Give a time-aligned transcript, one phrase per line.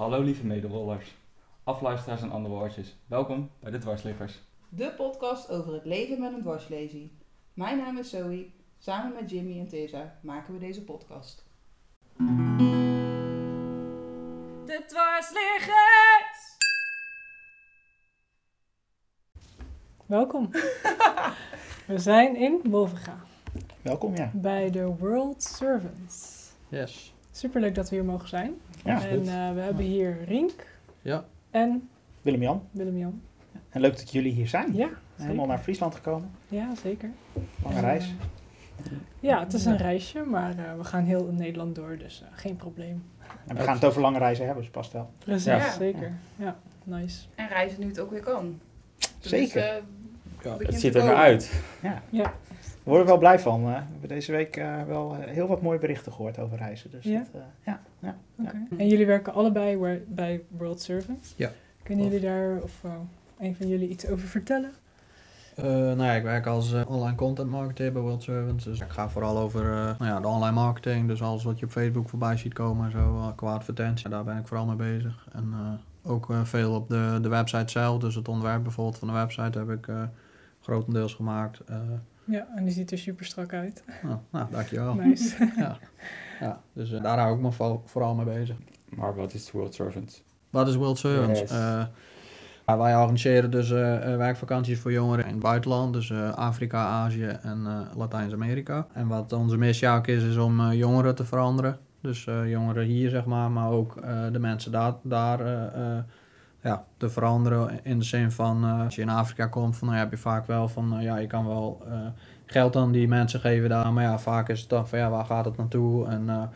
[0.00, 1.14] Hallo lieve medewollers,
[1.64, 2.96] afluisteraars en andere woordjes.
[3.06, 4.40] Welkom bij de Dwarsliggers.
[4.68, 7.12] De podcast over het leven met een dwarslesie.
[7.54, 8.50] Mijn naam is Zoe.
[8.78, 11.44] Samen met Jimmy en Tessa maken we deze podcast.
[14.64, 16.56] De dwarsliggers!
[20.06, 20.50] Welkom.
[21.86, 23.20] We zijn in Wolvenga
[23.82, 24.30] Welkom, ja.
[24.34, 26.50] bij de World Servants.
[26.68, 27.14] Yes.
[27.32, 28.54] Superleuk dat we hier mogen zijn.
[28.84, 30.66] Ja, en eh, we hebben hier Rink
[31.02, 31.24] Ja.
[31.50, 31.88] en
[32.22, 32.62] Willem-Jan.
[32.70, 33.20] Willem-Jan.
[33.68, 34.74] En leuk dat jullie hier zijn.
[34.74, 36.30] Ja, Helemaal naar Friesland gekomen.
[36.48, 37.10] Ja, zeker.
[37.62, 38.04] Lange En, reis.
[38.84, 38.90] eh,
[39.20, 42.56] ja, het is een reisje, maar eh, we gaan heel Nederland door, dus eh, geen
[42.56, 43.04] probleem.
[43.46, 45.10] En we gaan het over lange reizen hebben, dus past wel.
[45.18, 45.70] Precies, Ja.
[45.72, 46.12] zeker.
[46.36, 47.26] Ja, nice.
[47.34, 48.60] En reizen nu het ook weer kan.
[49.18, 49.62] Zeker.
[49.62, 49.82] eh,
[50.42, 51.62] Ja, Het ziet er naar uit.
[51.82, 52.02] Ja.
[52.10, 52.32] Ja.
[52.90, 53.60] We worden er wel blij van.
[53.60, 53.66] eh.
[53.66, 56.90] we hebben deze week eh, wel eh, heel wat mooie berichten gehoord over reizen.
[56.90, 57.18] Dus Ja?
[57.18, 58.16] dat, eh, ja, ja.
[58.78, 61.34] En jullie werken allebei bij World Servants?
[61.36, 61.50] Ja.
[61.82, 62.90] Kunnen jullie daar, of eh,
[63.38, 64.70] een van jullie iets over vertellen?
[65.56, 68.64] Eh, nou ja, ik werk als online content marketeer bij World Servants.
[68.64, 71.08] Dus ik ga vooral over eh, nou ja, de online marketing.
[71.08, 74.08] Dus alles wat je op Facebook voorbij ziet komen en zo, uh, qua advertentie.
[74.08, 75.28] Daar ben ik vooral mee bezig.
[75.32, 77.98] En eh, ook eh, veel op de, de website zelf.
[78.00, 80.02] Dus het ontwerp bijvoorbeeld van de website heb ik eh,
[80.60, 81.60] grotendeels gemaakt.
[82.30, 83.84] Ja, en die ziet er super strak uit.
[84.02, 84.94] nou, nou, dankjewel.
[84.94, 85.36] Nice.
[85.56, 85.78] ja.
[86.40, 88.56] ja, dus eh, daar hou ik me vo- vooral mee bezig.
[88.88, 90.22] Maar wat is de World Servant?
[90.50, 91.40] Wat is World Servants?
[91.40, 91.50] Yes.
[91.50, 91.84] Eh,
[92.78, 93.76] wij organiseren dus eh,
[94.16, 98.86] werkvakanties voor jongeren in het buitenland, dus eh, Afrika, Azië en eh, Latijns-Amerika.
[98.92, 101.78] En wat onze missie ook is, is om eh, jongeren te veranderen.
[102.00, 105.40] Dus eh, jongeren hier, zeg maar, maar ook eh, de mensen daar, daar
[106.62, 107.78] ja, te veranderen.
[107.82, 110.18] In de zin van, eh, als je in Afrika komt, van, nou, ja, heb je
[110.18, 111.92] vaak wel van, eh, ja, je kan wel eh,
[112.46, 113.92] geld aan die mensen geven daar.
[113.92, 116.06] Maar ja, vaak is het dan van, ja, waar gaat het naartoe?
[116.06, 116.50] En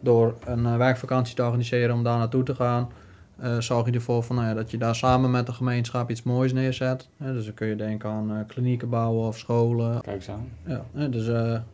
[0.00, 2.88] door een werkvakantie te organiseren om daar naartoe te gaan,
[3.58, 6.52] zorg je ervoor van, nou ja, dat je daar samen met de gemeenschap iets moois
[6.52, 7.08] neerzet.
[7.16, 10.00] Dus dan kun je denken aan klinieken bouwen of scholen.
[10.00, 10.48] Kijk eens aan.
[10.66, 11.26] Ja, dus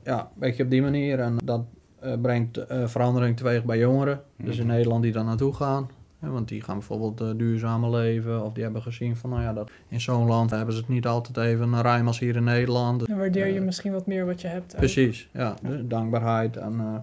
[0.03, 1.19] ja, een beetje op die manier.
[1.21, 1.63] En dat
[2.23, 4.21] brengt verandering teweeg bij jongeren.
[4.37, 4.75] Dus in Mhm.
[4.75, 5.89] Nederland die daar naartoe gaan.
[6.19, 8.43] Want die gaan bijvoorbeeld eh, duurzamer leven.
[8.44, 11.06] Of die hebben gezien van, nou ja, dat in zo'n land hebben ze het niet
[11.06, 13.06] altijd even ruim als hier in Nederland.
[13.06, 14.72] Dan waardeer je Eh, misschien wat meer wat je hebt.
[14.72, 14.78] ook.
[14.78, 15.54] Precies, ja.
[15.62, 16.94] Dus dankbaarheid en eh,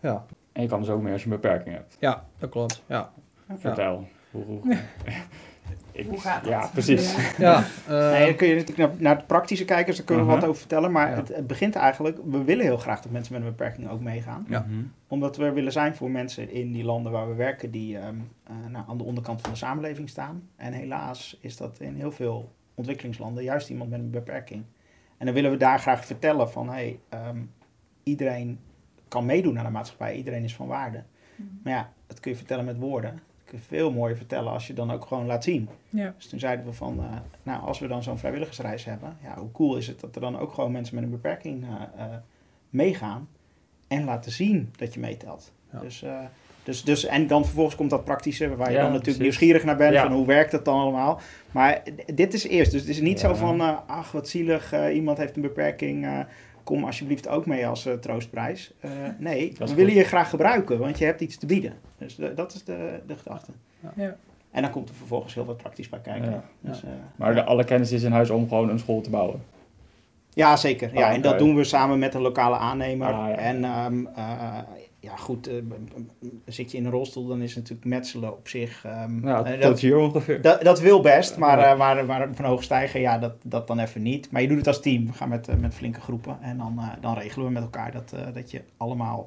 [0.00, 0.24] ja.
[0.52, 1.96] En je kan dus ook meer als je een beperking hebt.
[2.00, 2.82] ja, dat klopt.
[2.86, 3.10] Ja,
[3.58, 4.08] Vertel.
[4.30, 4.60] Hoe, hoe,
[5.92, 6.50] ik, Hoe gaat dat?
[6.52, 7.14] Ja, precies.
[7.38, 7.56] ja
[7.88, 10.30] eh, Nee, dan kun je natuurlijk naar, naar het praktische kijken, dus daar kunnen we
[10.30, 10.40] Mhm.
[10.40, 10.92] wat over vertellen.
[10.92, 11.16] Maar Ja.
[11.16, 14.46] het, het begint eigenlijk, we willen heel graag dat mensen met een beperking ook meegaan.
[14.48, 14.64] Ja.
[14.68, 14.80] Mhm.
[15.08, 18.14] Omdat we er willen zijn voor mensen in die landen waar we werken die ehm,
[18.44, 20.42] eh, nou, aan de onderkant van de samenleving staan.
[20.56, 24.62] En helaas is dat in heel veel ontwikkelingslanden juist iemand met een beperking.
[25.18, 27.38] En dan willen we daar graag vertellen van hey, ehm,
[28.02, 28.58] iedereen
[29.08, 31.02] kan meedoen aan de maatschappij, iedereen is van waarde.
[31.62, 33.20] Maar ja, dat kun je vertellen met woorden.
[33.66, 35.68] Veel mooier vertellen als je dan ook gewoon laat zien.
[35.88, 39.34] Ja, Dus toen zeiden we van, eh, nou als we dan zo'n vrijwilligersreis hebben, ja,
[39.38, 42.10] hoe cool is het dat er dan ook gewoon mensen met een beperking eh, eh,
[42.70, 43.28] meegaan
[43.88, 45.52] en laten zien dat je meetelt.
[45.72, 45.78] Ja.
[45.80, 46.18] Dus, eh,
[46.64, 49.20] dus, dus, en dan vervolgens komt dat praktische, waar je Ja, dan natuurlijk precies.
[49.22, 50.02] nieuwsgierig naar bent, Ja.
[50.02, 51.20] van hoe werkt dat dan allemaal.
[51.52, 51.82] Maar
[52.14, 53.28] dit is eerst, dus het is niet Ja.
[53.28, 56.18] zo van, eh, ach wat zielig, eh, iemand heeft een beperking, eh,
[56.68, 58.72] kom alsjeblieft ook mee als eh, troostprijs.
[58.80, 61.72] Eh, nee, we willen je graag gebruiken, want je hebt iets te bieden.
[61.98, 63.52] Dus eh, dat is de, de gedachte.
[63.94, 64.16] ja.
[64.50, 66.30] En dan komt er vervolgens heel wat praktisch bij kijken.
[66.30, 66.44] Ja.
[66.60, 69.42] Dus, eh, Maar de, alle kennis is in huis om gewoon een school te bouwen.
[70.30, 70.94] Ja, zeker.
[70.94, 73.12] Ja, Ah, en dat doen we samen met een lokale aannemer.
[73.12, 73.34] Ah, ja.
[73.34, 74.58] En ehm, eh,
[75.00, 75.54] ja, goed, eh,
[76.44, 78.84] zit je in een rolstoel, dan is natuurlijk metselen op zich...
[78.84, 80.42] ehm, Nou, eh, tot dat, hier ongeveer.
[80.42, 81.72] dat, dat wil best, maar, Ja.
[81.72, 84.30] eh, maar, maar van hoog stijgen, ja, dat, dat dan even niet.
[84.30, 85.06] Maar je doet het als team.
[85.06, 87.92] We gaan met, eh, met flinke groepen en dan, eh, dan regelen we met elkaar
[87.92, 89.26] dat, eh, dat je allemaal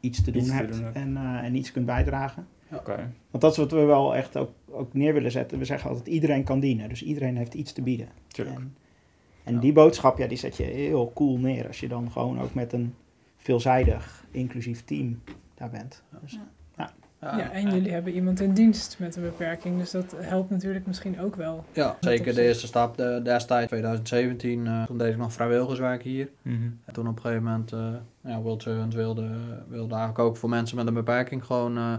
[0.00, 2.46] iets te doen Iets te hebt doen en, eh, en iets kunt bijdragen.
[2.72, 2.96] Oké.
[3.30, 5.58] Want dat is wat we wel echt ook, ook neer willen zetten.
[5.58, 6.88] We zeggen altijd, iedereen kan dienen.
[6.88, 8.08] Dus iedereen heeft iets te bieden.
[8.28, 8.56] Tuurlijk.
[8.56, 8.74] En,
[9.44, 9.60] en Ja.
[9.60, 12.72] die boodschap, ja, die zet je heel cool neer als je dan gewoon ook met
[12.72, 12.94] een
[13.42, 15.22] veelzijdig, inclusief team
[15.54, 16.02] daar bent.
[16.20, 16.38] Dus,
[17.22, 21.20] ja, en jullie hebben iemand in dienst met een beperking, dus dat helpt natuurlijk misschien
[21.20, 21.64] ook wel.
[21.72, 26.28] Ja, zeker de eerste stap de, destijds, 2017, eh, toen deed ik nog vrijwilligerswerk hier.
[26.42, 26.62] Mhm.
[26.84, 29.30] En toen op een gegeven moment, eh ja, World Servants wilde,
[29.68, 31.94] wilde eigenlijk ook voor mensen met een beperking gewoon eh,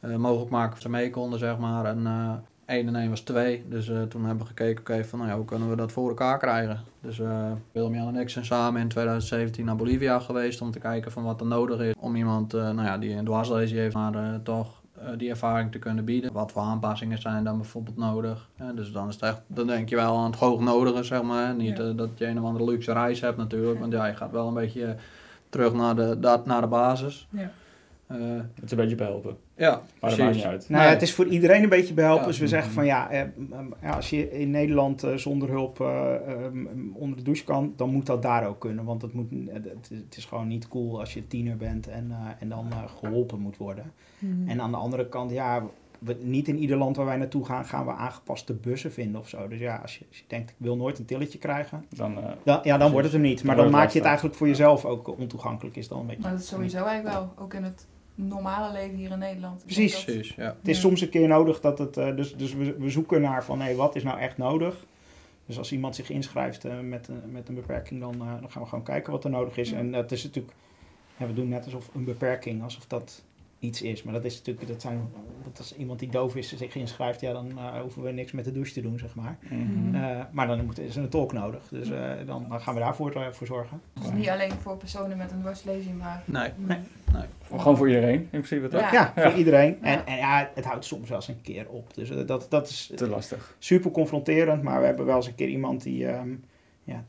[0.00, 1.84] eh, mogelijk maken dat ze mee konden, zeg maar.
[1.84, 2.34] En eh
[2.66, 5.36] 1 en 1 was 2, dus eh, toen hebben we gekeken, oké, van nou ja,
[5.36, 6.80] hoe kunnen we dat voor elkaar krijgen?
[7.00, 11.12] Dus eh Willem-Jan en ik zijn samen in 2017 naar Bolivia geweest om te kijken
[11.12, 14.42] van wat er nodig is om iemand, eh, nou ja, die een dwarslesie heeft, maar
[14.42, 14.82] toch
[15.16, 16.32] die ervaring te kunnen bieden.
[16.32, 18.48] Wat voor aanpassingen zijn dan bijvoorbeeld nodig?
[18.56, 21.46] Hè, dus dan is het echt, dan denk je wel aan het hoognodige, zeg maar.
[21.46, 21.54] hè.
[21.54, 21.92] Niet Ja.
[21.92, 24.54] dat je een of andere luxe reis hebt natuurlijk, want ja, je gaat wel een
[24.54, 24.96] beetje
[25.48, 27.26] terug naar de, dat, naar de basis.
[27.30, 27.50] Ja.
[28.14, 28.20] Eh,
[28.54, 29.36] Het is een beetje behelpen.
[29.56, 30.68] ja, Maar dat maakt niet uit.
[30.68, 32.20] Nou ja, het is voor iedereen een beetje behelpen.
[32.22, 32.26] Ja.
[32.28, 33.22] Dus we zeggen van ja, eh,
[33.94, 38.06] als je in Nederland eh, zonder hulp eh, ehm, onder de douche kan, dan moet
[38.06, 38.84] dat daar ook kunnen.
[38.84, 42.16] Want het, moet, het, het is gewoon niet cool als je tiener bent en, eh,
[42.38, 43.92] en dan eh, geholpen moet worden.
[44.18, 44.48] Mhm.
[44.48, 45.62] En aan de andere kant, ja,
[45.98, 49.28] we, niet in ieder land waar wij naartoe gaan, gaan we aangepaste bussen vinden of
[49.28, 49.48] zo.
[49.48, 52.24] Dus ja, als je, als je denkt, ik wil nooit een tilletje krijgen, Dan, eh,
[52.44, 53.44] dan, ja, dan wordt het hem niet.
[53.44, 56.06] Maar Dan dan maak je het het eigenlijk voor jezelf ook ontoegankelijk, is dan een
[56.06, 56.22] beetje.
[56.22, 59.62] Maar dat is sowieso eigenlijk wel, ook in het normale leven hier in Nederland.
[59.64, 59.92] Precies.
[59.94, 60.44] dat- Precies, ja.
[60.58, 60.82] Het is Ja.
[60.82, 61.96] soms een keer nodig dat het.
[61.96, 64.84] eh, dus dus we, we zoeken naar van hé, wat is nou echt nodig?
[65.46, 68.62] Dus als iemand zich inschrijft eh, met, een- met een beperking, dan, eh, dan gaan
[68.62, 69.70] we gewoon kijken wat er nodig is.
[69.70, 69.76] Ja.
[69.76, 70.54] En dat is natuurlijk.
[71.16, 73.24] Ja, we doen net alsof een beperking, alsof dat
[73.64, 74.02] iets is.
[74.02, 74.68] Maar dat is natuurlijk.
[74.68, 75.08] Dat zijn,
[75.44, 78.44] dat als iemand die doof is zich inschrijft, ja, dan eh, hoeven we niks met
[78.44, 79.38] de douche te doen, zeg maar.
[79.48, 79.94] mhm.
[79.94, 81.68] Eh, maar dan moet, is er een tolk nodig.
[81.70, 83.80] Dus eh, dan, dan gaan we daarvoor voor zorgen.
[84.00, 86.78] Dus niet alleen voor personen met een dwarslezing, maar Nee, Nee.
[87.56, 88.80] Gewoon voor iedereen, in principe toch?
[88.80, 88.92] Ja.
[88.92, 89.82] Ja, voor iedereen.
[89.82, 90.04] En, Ja.
[90.06, 91.94] en ja, het houdt soms wel eens een keer op.
[91.94, 93.56] Dus dat, dat is Te lastig.
[93.58, 96.28] super confronterend, maar we hebben wel eens een keer iemand die ehm
[96.84, 97.04] ja,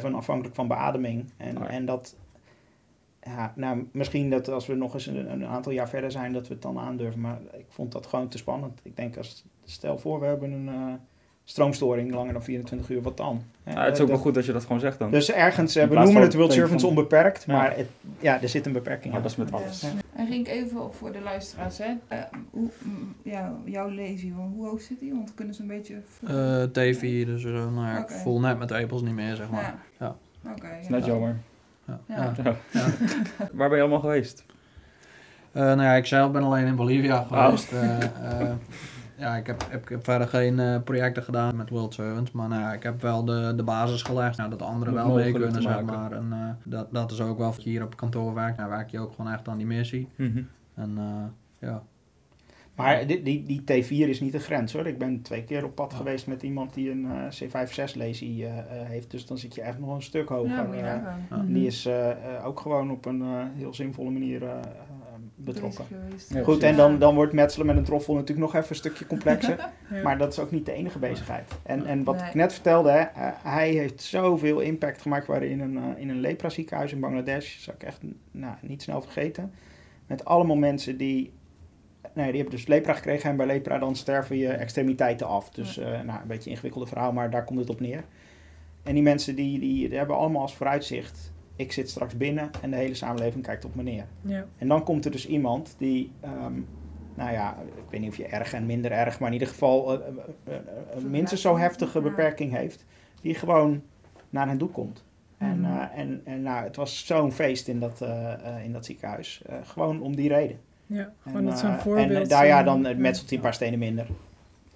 [0.00, 1.30] 24-7 afhankelijk van beademing.
[1.36, 1.70] En, Oh ja.
[1.70, 2.16] en dat,
[3.36, 6.48] ja, nou, misschien dat als we nog eens een, een aantal jaar verder zijn, dat
[6.48, 7.20] we het dan aandurven.
[7.20, 8.80] Maar ik vond dat gewoon te spannend.
[8.82, 10.92] Ik denk, als, stel voor, we hebben een eh,
[11.44, 13.42] stroomstoring langer dan 24 uur, wat dan?
[13.64, 15.10] Ja, het is ook dat- wel goed dat je dat gewoon zegt dan.
[15.10, 17.52] Dus ergens, eh, we noemen het World Servants van- onbeperkt, Ja.
[17.56, 17.88] maar het,
[18.18, 19.22] ja, er zit een beperking Ja, aan.
[19.22, 19.80] dat is met alles.
[19.80, 19.88] Ja.
[20.16, 21.78] En Rink, even op voor de luisteraars.
[21.78, 21.92] Hè.
[22.08, 22.18] Eh,
[22.50, 25.12] hoe, mm, ja, jouw lazy, hoe hoe hoog zit die?
[25.12, 25.94] Want kunnen ze een beetje...
[26.26, 29.62] Eh, T4, dus eh, nou ja, ik voel net met Apples niet meer, zeg maar.
[29.62, 29.78] ja.
[30.06, 30.16] Ja.
[30.50, 30.60] Oké.
[30.68, 30.90] Dat is ja.
[30.92, 31.36] net jammer.
[32.06, 32.32] Ja.
[33.52, 34.44] Waar ben je allemaal geweest?
[35.52, 37.72] Eh, nou ja, ik zelf ben alleen in Bolivia geweest.
[37.72, 38.52] Eh, eh,
[39.20, 42.30] ja, ik heb, heb, ik heb verder geen eh, projecten gedaan met World Servants.
[42.30, 44.36] Maar nou ja, ik heb wel de, de basis gelegd.
[44.36, 46.12] Nou, dat anderen wel mee kunnen, zeg maar.
[46.12, 48.90] En eh, dat, dat is ook wel, als je hier op kantoor werkt, nou werk
[48.90, 50.08] je ook gewoon echt aan die missie.
[50.16, 50.42] Mhm.
[50.74, 51.82] En eh, ja,
[52.82, 54.86] Maar die, die, die T4 is niet de grens hoor.
[54.86, 55.96] Ik ben twee keer op pad Ja.
[55.96, 59.10] geweest met iemand die een eh, C5-6 lazy eh, eh, heeft.
[59.10, 60.76] Dus dan zit je echt nog een stuk hoger.
[60.76, 61.38] Ja, eh.
[61.46, 64.42] Die is eh, eh, ook gewoon op een eh, heel zinvolle manier
[65.34, 65.84] betrokken.
[66.28, 69.06] Ja, Goed, en dan, dan wordt metselen met een troffel natuurlijk nog even een stukje
[69.06, 69.58] complexer.
[69.90, 70.02] Ja.
[70.02, 71.52] maar dat is ook niet de enige bezigheid.
[71.62, 72.28] En, en wat Nee.
[72.28, 73.04] ik net vertelde, hè,
[73.42, 75.26] hij heeft zoveel impact gemaakt.
[75.26, 77.54] We waren in een, in een lepra ziekenhuis in Bangladesh.
[77.54, 78.00] Dat zou ik echt
[78.30, 79.52] nou, niet snel vergeten.
[80.06, 81.32] Met allemaal mensen die...
[82.14, 85.50] Nee, die hebben dus lepra gekregen en bij lepra dan sterven je extremiteiten af.
[85.50, 88.04] Dus eh, nou, een beetje een ingewikkelde verhaal, maar daar komt het op neer.
[88.82, 91.32] En die mensen die, die, die hebben allemaal als vooruitzicht...
[91.56, 94.06] ik zit straks binnen en de hele samenleving kijkt op me neer.
[94.20, 94.46] Ja.
[94.58, 96.54] En dan komt er dus iemand die, ehm,
[97.14, 99.92] nou ja, ik weet niet of je erg en minder erg, maar in ieder geval
[100.02, 100.08] eh,
[100.44, 100.54] eh,
[100.96, 102.86] een minstens zo heftige beperking heeft,
[103.20, 103.82] die gewoon
[104.30, 105.04] naar hen toe komt.
[105.38, 105.80] En, Mhm.
[105.94, 108.04] en, en nou, het was zo'n feest in dat,
[108.64, 109.42] in dat ziekenhuis.
[109.62, 110.58] Gewoon om die reden.
[110.90, 112.22] Ja, gewoon en, dat zo'n eh, voorbeeld.
[112.22, 114.06] En daar ja, dan metselt hij een paar stenen minder.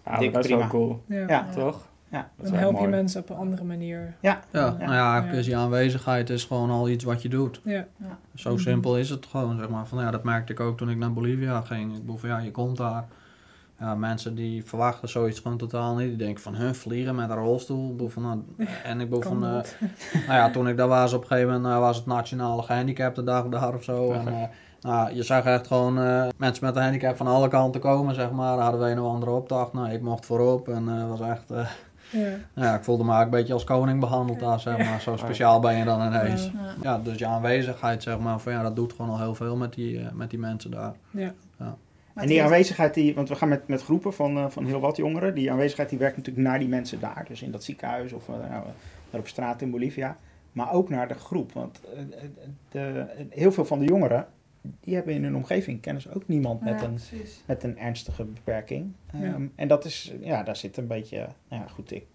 [0.05, 0.73] Ja, Dik, dat is wel prima.
[0.73, 1.03] cool.
[1.07, 1.47] Ja.
[1.55, 1.87] Toch?
[2.09, 2.31] Ja.
[2.43, 2.91] Dan help je mooi.
[2.91, 4.15] mensen op een andere manier.
[4.21, 4.87] Ja, ja, Ja.
[4.87, 7.61] nou ja, dus die aanwezigheid is gewoon al iets wat je doet.
[7.65, 7.87] Ja.
[8.35, 8.59] Zo Mhm.
[8.61, 9.87] simpel is het gewoon, zeg maar.
[9.87, 11.93] Van, ja, dat merkte ik ook toen ik naar Bolivia ging.
[11.95, 13.05] Ik bedoel van, ja, je komt daar.
[13.79, 16.09] Ja, mensen die verwachten zoiets gewoon totaal niet.
[16.09, 17.97] Die denken van, huh, vliegen met een rolstoel.
[17.99, 18.39] Ik van, nou,
[18.85, 19.51] en ik bedoel van, eh,
[20.13, 23.47] nou ja, toen ik daar was op een gegeven moment, eh, was het nationale gehandicaptendag
[23.49, 24.13] daar of zo.
[24.13, 24.43] En, eh,
[24.85, 28.31] nou, je zag echt gewoon eh, mensen met een handicap van alle kanten komen, zeg
[28.31, 28.59] maar.
[28.59, 29.73] Hadden we een of andere opdracht.
[29.73, 31.51] Nou, ik mocht voorop en eh was echt...
[31.51, 31.67] eh,
[32.11, 32.21] Ja.
[32.55, 35.01] nou ja, ik voelde me eigenlijk een beetje als koning behandeld daar, zeg maar.
[35.01, 36.45] Zo speciaal ben je dan ineens.
[36.45, 36.51] Ja.
[36.63, 36.75] Ja.
[36.83, 39.73] Ja, dus je aanwezigheid, zeg maar, van ja, dat doet gewoon al heel veel met
[39.75, 40.93] die, met die mensen daar.
[41.11, 41.33] Ja.
[42.13, 44.81] Maar En die aanwezigheid, die, want we gaan met, met groepen van, eh, van heel
[44.81, 45.35] wat jongeren.
[45.35, 47.25] Die aanwezigheid die werkt natuurlijk naar die mensen daar.
[47.29, 48.65] Dus in dat ziekenhuis of nou,
[49.11, 50.17] daar op straat in Bolivia.
[50.53, 51.53] Maar ook naar de groep.
[51.53, 51.81] Want
[52.71, 54.27] de, heel veel van de jongeren,
[54.81, 57.43] die hebben in hun omgeving, kennen ze ook niemand met, Ja, een, precies.
[57.47, 58.93] met een ernstige beperking.
[59.13, 59.23] Ja.
[59.23, 61.19] Ehm, en dat is, ja, daar zit een beetje,
[61.49, 62.07] nou ja goed, ik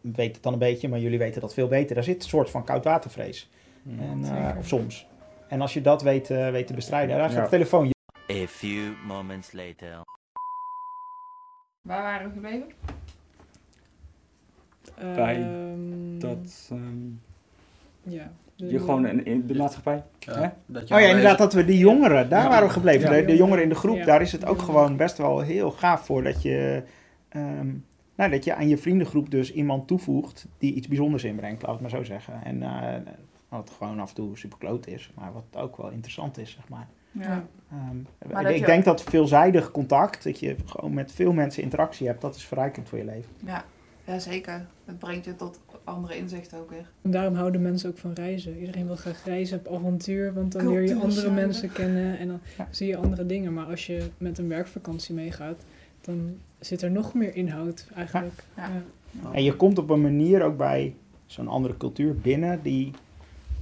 [0.00, 1.94] weet het dan een beetje, maar jullie weten dat veel beter.
[1.94, 3.50] Daar zit een soort van koudwatervrees.
[3.82, 4.00] Mhm.
[4.02, 5.06] En, eh, of soms.
[5.48, 7.42] En als je dat weet, eh, weet te bestrijden, daar gaat Ja.
[7.44, 7.90] de telefoon
[8.32, 10.00] A few moments later.
[11.82, 12.66] Waar waren we gebleven?
[15.14, 17.08] Bij Ehm, Dat ehm,
[18.02, 18.32] Ja.
[18.56, 20.02] De- je gewoon in, in de maatschappij.
[20.24, 20.48] Hè?
[20.66, 22.48] dat je Oh ja, inderdaad, dat we die jongeren, daar Ja.
[22.48, 23.10] waren we gebleven.
[23.14, 23.20] Ja.
[23.20, 24.04] De, de jongeren in de groep, Ja.
[24.04, 24.64] daar is het ook Ja.
[24.64, 26.82] gewoon best wel heel gaaf voor dat je,
[27.28, 27.68] ehm,
[28.16, 31.80] nou, dat je aan je vriendengroep dus iemand toevoegt die iets bijzonders inbrengt, laat het
[31.80, 32.44] maar zo zeggen.
[32.44, 32.94] En eh,
[33.48, 36.68] wat gewoon af en toe super kloot is, maar wat ook wel interessant is, zeg
[36.68, 36.86] maar.
[37.12, 37.44] Ja.
[37.70, 37.96] Ehm,
[38.32, 41.62] Maar ik dat ik je- denk dat veelzijdig contact, dat je gewoon met veel mensen
[41.62, 43.30] interactie hebt, dat is verrijkend voor je leven.
[43.44, 43.64] Ja.
[44.04, 44.66] ja, zeker.
[44.84, 46.88] Het brengt je tot andere inzichten ook weer.
[47.02, 48.58] En daarom houden mensen ook van reizen.
[48.58, 52.40] Iedereen wil graag reizen op avontuur, want dan leer je andere mensen kennen en dan
[52.58, 52.68] Ja.
[52.70, 53.52] zie je andere dingen.
[53.54, 55.64] Maar als je met een werkvakantie meegaat,
[56.00, 58.44] dan zit er nog meer inhoud eigenlijk.
[58.56, 58.70] Ja.
[59.22, 59.32] Ja.
[59.32, 60.94] En je komt op een manier ook bij
[61.26, 62.90] zo'n andere cultuur binnen die...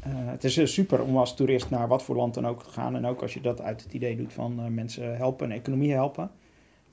[0.00, 2.70] eh, het is eh, super om als toerist naar wat voor land dan ook te
[2.70, 2.96] gaan.
[2.96, 5.92] En ook als je dat uit het idee doet van eh, mensen helpen en economie
[5.92, 6.30] helpen.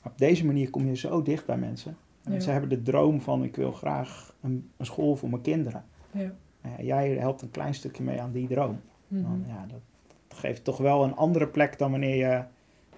[0.01, 1.97] Maar op deze manier kom je zo dicht bij mensen.
[2.23, 2.39] En Ja.
[2.39, 5.83] Ze hebben de droom van ik wil graag een, een school voor mijn kinderen.
[6.11, 6.31] Ja.
[6.61, 8.79] Nou jij helpt een klein stukje mee aan die droom.
[9.07, 9.21] Mhm.
[9.21, 9.79] Dan, ja, dat,
[10.27, 12.43] dat geeft toch wel een andere plek dan wanneer je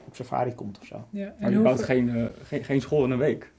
[0.07, 1.05] op safari komt of zo.
[1.09, 1.25] Ja.
[1.25, 3.51] Maar En je bouwt hoeveel- geen, eh, geen, geen school in een week.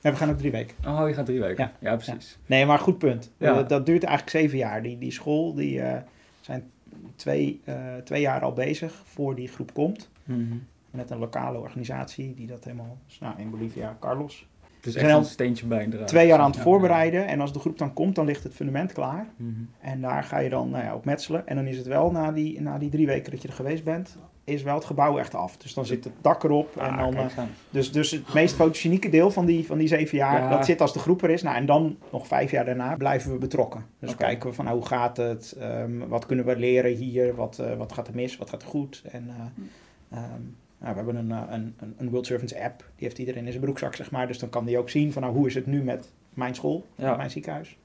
[0.00, 0.76] Nee, we gaan ook drie weken.
[0.86, 1.64] Oh, je gaat drie weken.
[1.80, 1.90] Ja.
[1.90, 2.38] Ja, precies.
[2.46, 3.30] Nee, maar goed punt.
[3.36, 3.58] Ja.
[3.60, 4.82] Eh, dat duurt eigenlijk zeven jaar.
[4.82, 6.02] Die, die school die eh,
[6.40, 6.70] zijn
[7.16, 10.10] twee, eh, twee jaar al bezig voor die groep komt.
[10.24, 10.56] Mhm.
[10.90, 12.98] Met een lokale organisatie die dat helemaal...
[13.20, 14.46] Nou, in Bolivia, Carlos.
[14.84, 16.06] Dus echt een steentje bij dragen.
[16.06, 17.26] Twee jaar aan het voorbereiden.
[17.26, 19.26] En als de groep dan komt, dan ligt het fundament klaar.
[19.36, 19.50] Mhm.
[19.80, 21.46] En daar ga je dan nou ja, op metselen.
[21.46, 23.84] En dan is het wel na die, na die drie weken dat je er geweest
[23.84, 25.56] bent, is wel het gebouw echt af.
[25.56, 26.76] Dus dan zit het dak erop.
[26.76, 27.26] en dan, eh,
[27.70, 30.48] dus, dus het meest fotogenieke deel van die, van die zeven jaar, Ja.
[30.48, 31.42] dat zit als de groep er is.
[31.42, 33.84] Nou, en dan nog vijf jaar daarna blijven we betrokken.
[33.98, 35.52] Dus kijken we van nou, hoe gaat het?
[35.58, 37.34] Ehm, wat kunnen we leren hier?
[37.34, 38.36] Wat, eh, wat gaat er mis?
[38.36, 39.02] Wat gaat er goed?
[39.10, 40.42] En eh, ehm,
[40.84, 42.78] nou, we hebben een, eh, een, een, een World Servants app.
[42.78, 44.26] Die heeft iedereen in zijn broekzak, zeg maar.
[44.26, 46.86] Dus dan kan die ook zien van nou, hoe is het nu met mijn school,
[46.94, 47.08] Ja.
[47.08, 47.76] met mijn ziekenhuis.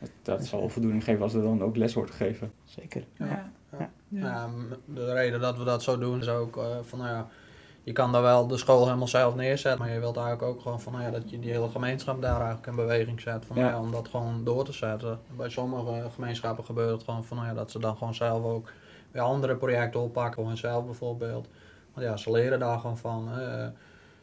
[0.00, 2.52] Dat, dat zal wel voldoening geven als er dan ook les wordt gegeven.
[2.64, 3.04] Zeker.
[3.16, 3.26] Ja.
[3.26, 3.50] Ja.
[3.78, 3.90] Ja.
[4.08, 7.28] Ja, m- de reden dat we dat zo doen is ook eh, van, nou ja,
[7.82, 10.80] je kan daar wel de school helemaal zelf neerzetten, maar je wilt eigenlijk ook gewoon
[10.80, 13.62] van, nou ja, dat je die hele gemeenschap daar eigenlijk in beweging zet, van, Ja.
[13.62, 15.18] nou ja, om dat gewoon door te zetten.
[15.36, 18.72] Bij sommige gemeenschappen gebeurt het gewoon van, nou ja, dat ze dan gewoon zelf ook
[19.10, 21.48] weer andere projecten oppakken, voor hunzelf bijvoorbeeld.
[21.98, 23.28] Want ja, ze leren daar gewoon van.
[23.28, 23.70] hè.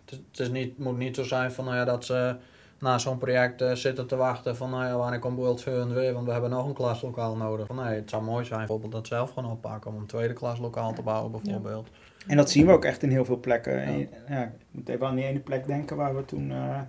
[0.06, 2.36] Het, is, niet, moet niet zo zijn van, nou ja, dat ze
[2.80, 6.14] na zo'n project eh, zitten te wachten van, nou ja, wanneer komt World Fund weer,
[6.14, 7.68] want we hebben nog een klaslokaal nodig.
[7.68, 10.94] Van, nee, het zou mooi zijn bijvoorbeeld dat zelf gewoon oppakken om een tweede klaslokaal
[10.94, 11.90] te bouwen bijvoorbeeld.
[12.28, 13.82] En dat zien we ook echt in heel veel plekken.
[13.82, 16.52] En, ja, ik moet even aan die ene plek denken waar we toen...
[16.52, 16.80] eh,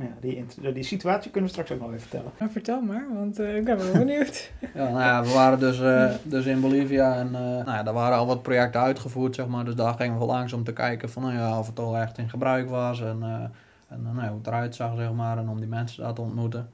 [0.00, 2.32] ja, die, die situatie kunnen we straks ook nog even vertellen.
[2.38, 4.50] Nou, vertel maar, want eh, ik ben wel benieuwd.
[4.74, 7.94] Ja, nou ja, we waren dus, eh, dus in Bolivia en eh, nou ja, daar
[7.94, 9.64] waren al wat projecten uitgevoerd, zeg maar.
[9.64, 12.18] Dus daar gingen we langs om te kijken van, nou ja, of het al echt
[12.18, 13.34] in gebruik was en, eh,
[13.88, 15.38] en nou ja, hoe het eruit zag, zeg maar.
[15.38, 16.68] En om die mensen daar te ontmoeten.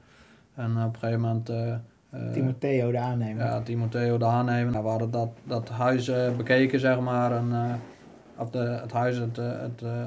[0.55, 1.51] En op een gegeven moment...
[2.33, 3.45] Timoteo, de aannemer.
[3.45, 4.71] Ja, Timoteo de aannemer.
[4.71, 7.31] Nou, we hadden dat, dat huis bekeken, zeg maar.
[7.31, 7.73] En, eh,
[8.37, 10.05] of de, het huis, het, het, eh,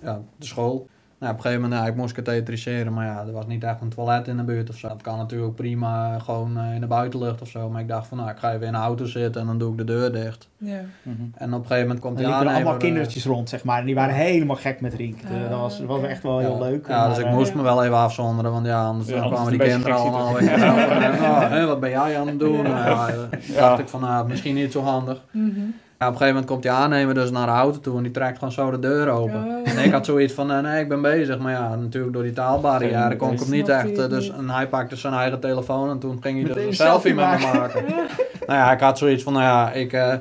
[0.00, 0.88] ja, de school.
[1.24, 3.80] Nou, op een gegeven moment, ja, ik moest katheteriseren, maar ja, er was niet echt
[3.80, 4.88] een toilet in de buurt of zo.
[4.88, 7.70] Dat kan natuurlijk prima gewoon eh, in de buitenlucht of zo.
[7.70, 9.70] Maar ik dacht van, nou, ik ga even in de auto zitten en dan doe
[9.72, 10.48] ik de deur dicht.
[10.58, 10.80] Ja.
[11.02, 11.12] Mhm.
[11.34, 13.64] En op een gegeven moment komt Er die liepen er allemaal eh, kindertjes rond, zeg
[13.64, 13.78] maar.
[13.78, 15.20] En die waren helemaal gek met Rienk.
[15.20, 16.88] Dus Ah, dat was, dat was echt wel heel leuk.
[16.88, 17.56] Ja, dus ik eh, moest Ja.
[17.56, 21.22] me wel even afzonderen, want ja, anders Ja, dan anders kwamen die kinderen allemaal eh,
[21.22, 22.62] oh, hè, wat ben jij aan het doen?
[22.72, 23.60] Nou ja, eh, Ja.
[23.60, 25.22] dacht ik van, nou, misschien niet zo handig.
[25.30, 25.60] Mhm.
[26.04, 28.12] Ja, op een gegeven moment komt die aannemer dus naar de auto toe en die
[28.12, 29.44] trekt gewoon zo de deur open.
[29.44, 29.78] Oh.
[29.78, 31.38] En ik had zoiets van, eh, nee, ik ben bezig.
[31.38, 33.98] Maar ja, natuurlijk door die taalbarrière kon ik hem niet echt.
[33.98, 34.36] eh, dus, niet.
[34.38, 37.26] en hij pakte zijn eigen telefoon en toen ging hij Meteen dus een selfie met
[37.26, 37.84] me maken.
[38.46, 40.14] nou ja, ik had zoiets van, nou ja, ik, eh,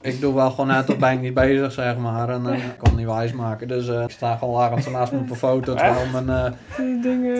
[0.00, 2.28] ik doe wel gewoon net, dat ben ik niet bezig, zeg maar.
[2.28, 3.68] En ik kon het niet wijs maken.
[3.68, 5.74] Dus eh, ik sta gewoon lachend naast me op een foto.
[5.74, 7.34] Terwijl, mijn, eh, Die dingen.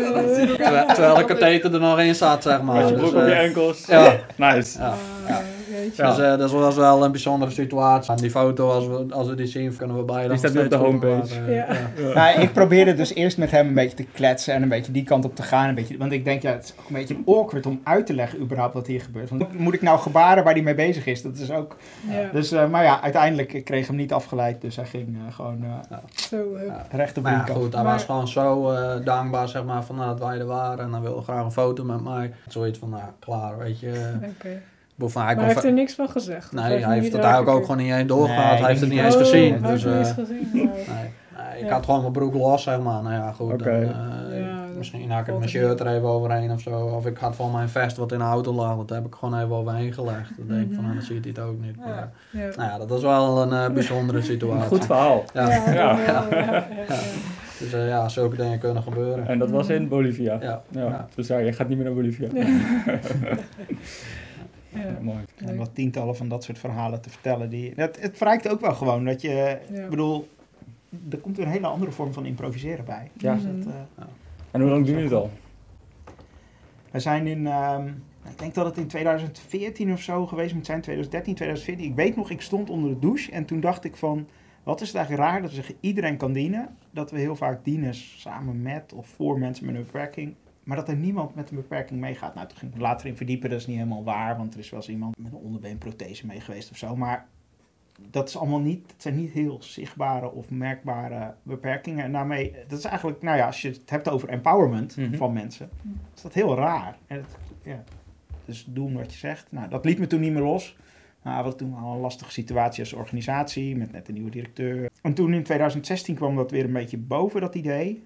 [0.56, 2.74] terwijl, terwijl de katheter er nog in zat, zeg maar.
[2.76, 3.86] Met je Dus, broek op je enkels.
[3.86, 4.12] ja.
[4.36, 4.78] Nice.
[4.78, 4.94] Ja.
[5.86, 6.02] Weet je.
[6.02, 6.08] Ja.
[6.14, 8.10] Dus eh, dat was wel een bijzondere situatie.
[8.12, 10.60] En die foto, als we, als we die zien, kunnen we beide Die staat nu
[10.64, 11.40] op de homepage.
[11.40, 11.54] bewaren.
[11.96, 12.14] Ja.
[12.14, 15.02] Nou, ik probeerde dus eerst met hem een beetje te kletsen en een beetje die
[15.04, 15.68] kant op te gaan.
[15.68, 18.14] Een beetje, want ik denk, ja, het is ook een beetje awkward om uit te
[18.14, 19.30] leggen überhaupt wat hier gebeurt.
[19.30, 21.22] Want moet ik nou gebaren waar hij mee bezig is?
[21.22, 21.76] Dat is ook...
[22.10, 22.28] Ja.
[22.32, 24.60] Dus, eh, maar ja, uiteindelijk ik kreeg hem niet afgeleid.
[24.60, 26.36] Dus hij ging eh, gewoon eh, Zo,
[26.90, 29.98] recht op Maar ja, goed, hij Maar- was gewoon zo eh, dankbaar, zeg maar, van
[29.98, 30.84] dat wij er waren.
[30.84, 32.32] En hij wilde graag een foto met mij.
[32.48, 34.10] Zoiets van, nou, klaar, weet je.
[34.36, 34.60] Oké.
[34.98, 36.52] Hij Maar hij heeft er niks van gezegd?
[36.52, 38.50] Nee, heeft hij heeft het eigenlijk ook gewoon niet eens doorgehad.
[38.52, 39.62] Nee, hij heeft het niet eens Oh, gezien.
[39.62, 40.48] Hij Dus, eh, niet eens gezien.
[40.52, 40.62] Wow.
[40.64, 40.72] nee,
[41.36, 41.72] nee, ik Ja.
[41.72, 43.02] had gewoon mijn broek los, zeg maar.
[43.02, 43.58] Nou ja, goed.
[43.58, 43.88] Dan, eh,
[44.40, 46.70] Ja, misschien had ik mijn shirt er even overheen of zo.
[46.80, 48.76] Of ik had van mijn vest wat in de auto lag.
[48.76, 50.30] Dat heb ik gewoon even overheen gelegd.
[50.36, 50.82] Dan denk ik van, Mhm.
[50.82, 51.76] nou, dan ziet hij het ook niet.
[51.76, 52.10] Maar, Ja.
[52.30, 52.48] Ja.
[52.56, 54.68] nou ja, dat was wel een eh, bijzondere situatie.
[54.68, 55.24] Goed verhaal.
[55.34, 55.48] Ja.
[55.48, 55.96] Ja, Ja.
[55.96, 56.94] dat wel, ja, ja, ja.
[57.58, 59.26] Dus ja, zulke dingen kunnen gebeuren.
[59.26, 60.32] En dat was in Bolivia.
[60.40, 60.80] Ja, Ja.
[60.80, 61.08] ja.
[61.14, 62.28] Dus ja, je gaat niet meer naar Bolivia.
[64.76, 64.98] Ja.
[65.00, 65.24] Mooi.
[65.36, 67.50] En wat tientallen van dat soort verhalen te vertellen.
[67.50, 69.58] Die, het, het verrijkt ook wel gewoon dat je...
[69.70, 69.82] Ja.
[69.82, 70.28] Ik bedoel,
[71.10, 73.10] er komt weer een hele andere vorm van improviseren bij.
[73.16, 73.34] Ja.
[73.34, 74.04] Dus dat, eh,
[74.50, 75.30] En hoe lang doen jullie het al?
[76.90, 77.86] We zijn in, ehm,
[78.30, 81.90] ik denk dat het in 2014 of zo geweest moet zijn, 2013, 2014.
[81.90, 84.28] Ik weet nog, ik stond onder de douche en toen dacht ik van,
[84.62, 86.76] wat is het eigenlijk raar dat we zeggen iedereen kan dienen.
[86.90, 90.34] Dat we heel vaak dienen samen met of voor mensen met een beperking.
[90.66, 92.34] Maar dat er niemand met een beperking meegaat.
[92.34, 94.70] Nou, toen ging ik later in verdiepen, dat is niet helemaal waar, want er is
[94.70, 96.96] wel eens iemand met een onderbeenprothese mee geweest of zo.
[96.96, 97.26] Maar
[98.10, 102.04] dat is allemaal niet, het zijn niet heel zichtbare of merkbare beperkingen.
[102.04, 105.16] En daarmee, dat is eigenlijk, nou ja, als je het hebt over empowerment Mhm.
[105.16, 105.68] van mensen,
[106.14, 106.96] is dat heel raar.
[107.06, 107.26] En het,
[107.62, 107.84] ja,
[108.44, 109.52] dus doen wat je zegt.
[109.52, 110.76] Nou, dat liet me toen niet meer los.
[111.22, 114.90] Nou, we toen al een lastige situatie als organisatie, met net een nieuwe directeur.
[115.02, 118.04] En toen in 2016 kwam dat weer een beetje boven, dat idee.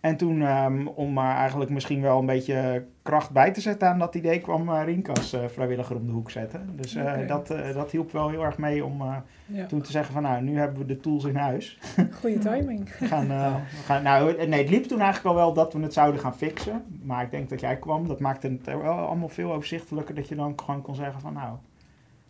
[0.00, 3.98] En toen, ehm, om maar eigenlijk misschien wel een beetje kracht bij te zetten aan
[3.98, 6.68] dat idee, kwam uh, Rinkas eh, vrijwilliger om de hoek zetten.
[6.76, 9.16] Dus eh, dat, eh, dat hielp wel heel erg mee om eh,
[9.46, 11.78] Ja, toen te zeggen van, nou, nu hebben we de tools in huis.
[12.20, 12.96] goede timing.
[12.98, 15.80] We gaan, eh, we gaan, nou, nee, het liep toen eigenlijk al wel dat we
[15.80, 16.82] het zouden gaan fixen.
[17.02, 20.14] Maar ik denk dat jij kwam, dat maakte het wel allemaal veel overzichtelijker.
[20.14, 21.56] Dat je dan gewoon kon zeggen van, nou,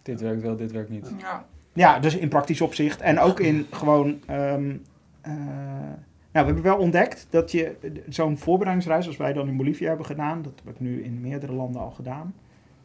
[0.03, 1.13] Dit werkt wel, dit werkt niet.
[1.19, 1.45] Ja.
[1.73, 3.01] ja, dus in praktisch opzicht.
[3.01, 4.21] En ook in gewoon.
[4.27, 4.77] ehm,
[5.21, 5.33] eh,
[6.33, 7.77] nou, we hebben wel ontdekt dat je
[8.09, 11.53] zo'n voorbereidingsreis, als wij dan in Bolivia hebben gedaan, dat heb ik nu in meerdere
[11.53, 12.35] landen al gedaan,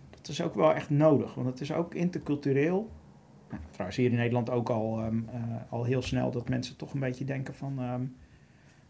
[0.09, 1.35] dat is ook wel echt nodig.
[1.35, 2.89] Want het is ook intercultureel.
[3.49, 6.93] Nou, trouwens, hier in Nederland ook al, ehm, eh, al heel snel dat mensen toch
[6.93, 7.79] een beetje denken van.
[7.79, 8.01] ehm,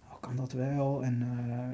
[0.10, 1.04] oh, kan dat wel?
[1.04, 1.28] En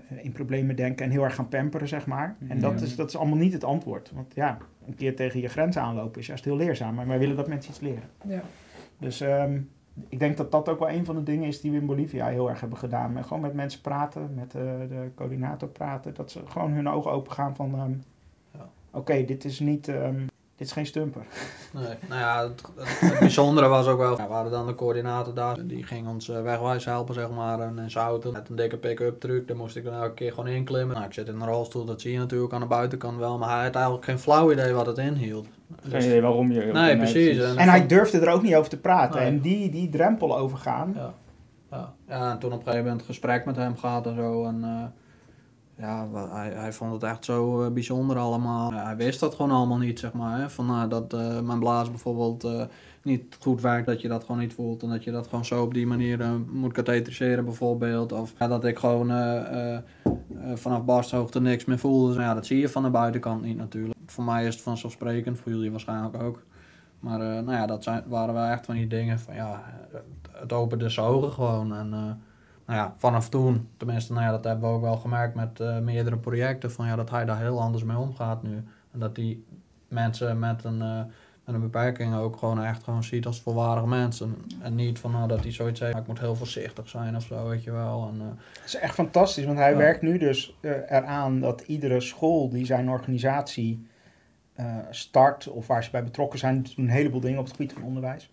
[0.09, 2.35] eh, in problemen denken en heel erg gaan pamperen, zeg maar.
[2.47, 4.11] En dat, is, dat is allemaal niet het antwoord.
[4.15, 4.57] Want ja,
[4.87, 6.95] een keer tegen je grens aanlopen is juist heel leerzaam.
[6.95, 8.09] Maar wij willen dat mensen iets leren.
[8.27, 8.41] Ja.
[8.97, 9.59] Dus ehm,
[10.09, 12.25] ik denk dat dat ook wel een van de dingen is die we in Bolivia
[12.27, 13.13] heel erg hebben gedaan.
[13.13, 16.13] Met, gewoon met mensen praten, met eh, de coördinator praten.
[16.13, 17.75] Dat ze gewoon hun ogen open gaan van...
[17.75, 17.93] ehm,
[18.57, 18.69] Ja.
[18.91, 19.87] Oké, dit is niet...
[19.87, 20.25] ehm,
[20.61, 21.21] dit is geen stumper.
[21.73, 24.75] Nee, nou ja, het, het, het bijzondere was ook wel, ja, we hadden dan de
[24.75, 28.49] coördinator daar, die ging ons eh, wegwijs helpen, zeg maar, en in zijn auto met
[28.49, 30.95] een dikke pick-up truck, daar moest ik dan elke keer gewoon inklimmen.
[30.95, 33.49] Nou, ik zit in een rolstoel, dat zie je natuurlijk aan de buitenkant wel, maar
[33.55, 35.47] hij had eigenlijk geen flauw idee wat het inhield.
[35.81, 36.59] Geen Dus- idee waarom je...
[36.65, 37.37] Nee, precies.
[37.39, 39.19] En- En hij durfde er ook niet over te praten.
[39.19, 39.29] Nee.
[39.29, 40.93] En die, die drempel overgaan...
[40.95, 41.13] Ja.
[41.71, 41.93] Ja.
[42.07, 44.45] ja, en toen op een gegeven moment gesprek met hem gehad en zo.
[44.45, 44.83] En eh,
[45.81, 48.73] ja, hij, hij vond het echt zo eh, bijzonder allemaal.
[48.73, 50.39] Hij wist dat gewoon allemaal niet, zeg maar.
[50.39, 50.49] Hè?
[50.49, 52.63] Van, eh, dat eh, mijn blaas bijvoorbeeld eh,
[53.03, 54.83] niet goed werkt, dat je dat gewoon niet voelt.
[54.83, 58.11] En dat je dat gewoon zo op die manier moet katheteriseren bijvoorbeeld.
[58.11, 59.07] Of ja, dat ik gewoon
[60.53, 62.13] vanaf barsthoogte niks meer voelde.
[62.13, 63.99] Dus, ja, dat zie je van de buitenkant niet natuurlijk.
[64.05, 66.43] Voor mij is het vanzelfsprekend, voor jullie waarschijnlijk ook.
[66.99, 69.63] Maar nou ja, dat zijn, waren wel echt van die dingen van ja,
[70.31, 71.75] het, opende zijn ogen gewoon.
[71.75, 72.21] En
[72.71, 75.79] nou ja, vanaf toen, tenminste, nou ja, dat hebben we ook wel gemerkt met eh,
[75.79, 78.63] meerdere projecten, van ja, dat hij daar heel anders mee omgaat nu.
[78.91, 79.45] En dat die
[79.87, 81.01] mensen met een, eh,
[81.45, 84.35] met een beperking ook gewoon echt gewoon ziet als volwaardige mensen.
[84.61, 87.47] En niet van nou, dat hij zoiets heeft, ik moet heel voorzichtig zijn of zo,
[87.49, 88.09] weet je wel.
[88.13, 89.77] En, eh, is echt fantastisch, want hij Ja.
[89.77, 93.89] werkt nu dus eraan dat iedere school die zijn organisatie
[94.89, 97.83] start, of waar ze bij betrokken zijn, doen een heleboel dingen op het gebied van
[97.83, 98.31] onderwijs.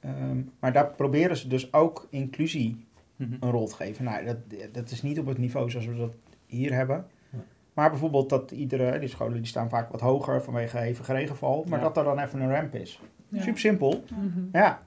[0.00, 2.84] Ehm, maar daar proberen ze dus ook inclusie
[3.28, 3.32] Mhm.
[3.40, 4.04] een rol te geven.
[4.04, 4.36] Nou, dat,
[4.72, 6.12] dat is niet op het niveau zoals we dat
[6.46, 7.04] hier hebben.
[7.30, 7.38] Ja.
[7.74, 11.78] Maar bijvoorbeeld dat iedere, die scholen die staan vaak wat hoger vanwege hevig regenval, maar
[11.78, 11.84] Ja.
[11.84, 13.00] dat er dan even een ramp is.
[13.28, 13.42] Ja.
[13.42, 14.04] Super simpel.
[14.10, 14.40] Mhm.
[14.52, 14.82] Ja,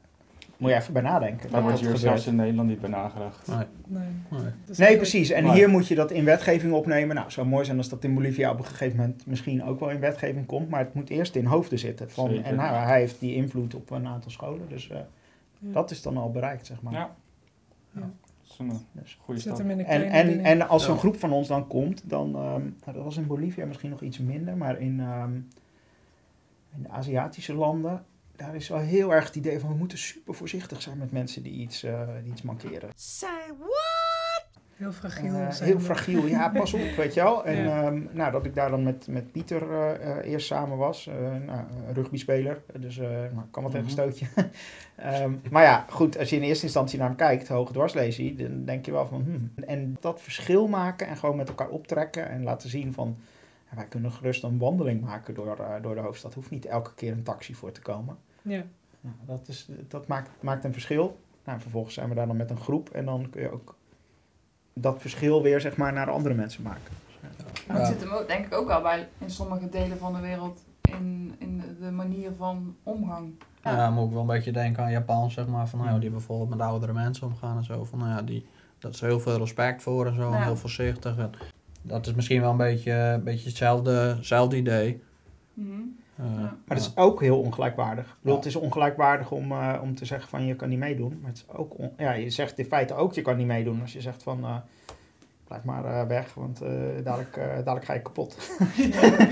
[0.58, 1.52] moet je even bij nadenken.
[1.52, 3.48] Daar wordt hier zelfs in Nederland niet bij nagedacht.
[3.48, 4.04] nee, Nee.
[4.30, 4.42] nee.
[4.78, 5.30] Nee, precies.
[5.30, 7.10] En Maar- hier moet je dat in wetgeving opnemen.
[7.16, 9.80] Nou, het zou mooi zijn als dat in Bolivia op een gegeven moment misschien ook
[9.80, 10.70] wel in wetgeving komt.
[10.70, 12.10] Maar het moet eerst in hoofden zitten.
[12.12, 12.44] Van, Zeker.
[12.46, 14.70] en nou, hij heeft die invloed op een aantal scholen.
[14.70, 14.98] Dus eh,
[15.60, 15.72] Ja.
[15.72, 16.94] dat is dan al bereikt, zeg maar.
[16.94, 17.16] Ja.
[18.54, 19.18] Is een Dus.
[19.22, 19.68] goede Zet stap.
[19.68, 22.36] hem in de En, en, en als zo'n groep van ons dan komt, dan...
[22.36, 24.58] ehm, nou, dat was in Bolivia misschien nog iets minder.
[24.58, 25.34] Maar in, ehm,
[26.76, 28.06] in de Aziatische landen...
[28.36, 29.70] Daar is wel heel erg het idee van...
[29.70, 32.90] we moeten super voorzichtig zijn met mensen die iets, eh, die iets mankeren.
[34.84, 35.34] Heel fragiel.
[35.34, 35.84] Eh, zijn heel we.
[35.84, 37.46] fragiel, ja, pas op, weet je wel.
[37.46, 37.84] En Ja.
[37.84, 41.16] ehm, nou, dat ik daar dan met, met Pieter eh, eh, eerst samen was, eh
[41.46, 43.92] nou, een rugbyspeler, dus eh nou, kan wat even Mhm.
[43.94, 44.26] stootje.
[44.96, 48.66] Ehm, maar ja, goed, als je in eerste instantie naar hem kijkt, hoge dwarslesie, dan
[48.66, 49.52] denk je wel van, hmm.
[49.66, 53.18] En dat verschil maken en gewoon met elkaar optrekken en laten zien van,
[53.70, 56.34] ja, wij kunnen gerust een wandeling maken door, eh, door de hoofdstad.
[56.34, 58.18] Hoeft niet elke keer een taxi voor te komen.
[58.42, 58.64] Ja.
[59.02, 61.20] Nou, dat is, dat maakt, maakt een verschil.
[61.46, 63.76] Nou, vervolgens zijn we daar dan met een groep en dan kun je ook
[64.74, 66.94] dat verschil weer zeg maar naar andere mensen maken.
[67.68, 67.94] Maar het Ja.
[67.94, 71.36] zit hem ook, denk ik ook al bij in sommige delen van de wereld in,
[71.40, 73.34] in de manier van omgang.
[73.64, 75.68] Ja, moet ik wel een beetje denken aan Japan, zeg maar.
[75.68, 77.84] Van, nou, ja, die bijvoorbeeld met oudere mensen omgaan en zo.
[77.84, 78.46] Van, nou ja, die,
[78.80, 80.32] dat is heel veel respect voor en zo.
[80.32, 80.44] En Ja.
[80.44, 81.18] heel voorzichtig.
[81.18, 81.32] En
[81.82, 85.02] dat is misschien wel een beetje, een beetje hetzelfde, hetzelfde idee.
[85.54, 85.80] Mhm.
[86.16, 86.40] Eh, Ja.
[86.42, 88.06] Maar het is ook heel ongelijkwaardig.
[88.06, 88.38] Ik bedoel, Ja.
[88.44, 91.18] Het is ongelijkwaardig om, eh, om te zeggen van je kan niet meedoen.
[91.22, 93.82] Maar het is ook on- ja, je zegt in feite ook je kan niet meedoen.
[93.82, 94.56] Als je zegt van eh,
[95.48, 96.70] blijf maar eh, weg, want eh,
[97.04, 98.38] dadelijk, eh, dadelijk ga je kapot.
[98.78, 99.28] Ja,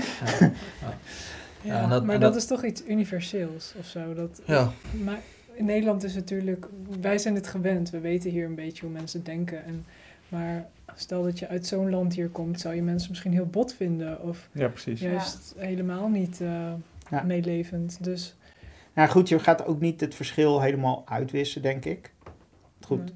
[1.74, 4.14] Ja, en dat- maar dat, dat- is toch iets universeels of zo.
[4.14, 4.70] Dat, Ja.
[5.04, 5.18] Maar
[5.54, 6.66] in Nederland is natuurlijk,
[7.00, 7.90] wij zijn het gewend.
[7.90, 9.64] We weten hier een beetje hoe mensen denken.
[9.64, 9.84] En
[10.32, 13.74] Maar stel dat je uit zo'n land hier komt, zou je mensen misschien heel bot
[13.74, 14.22] vinden.
[14.22, 15.00] Of Ja, precies.
[15.00, 16.72] juist helemaal niet eh,
[17.10, 17.22] Ja.
[17.22, 18.04] meelevend.
[18.04, 18.36] Dus
[18.94, 22.12] Nou goed, je gaat ook niet het verschil helemaal uitwissen, denk ik.
[22.80, 23.12] Goed,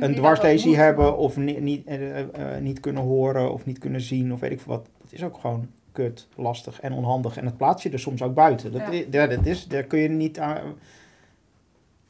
[0.00, 4.32] een dwarslesie hebben of ni- niet, eh, eh, niet kunnen horen of niet kunnen zien
[4.32, 4.88] of weet ik veel wat.
[5.02, 7.36] Dat is ook gewoon kut, lastig en onhandig.
[7.36, 8.72] En dat plaats je er soms ook buiten.
[8.72, 9.26] Dat, Ja.
[9.26, 10.58] dat is, daar kun je niet aan...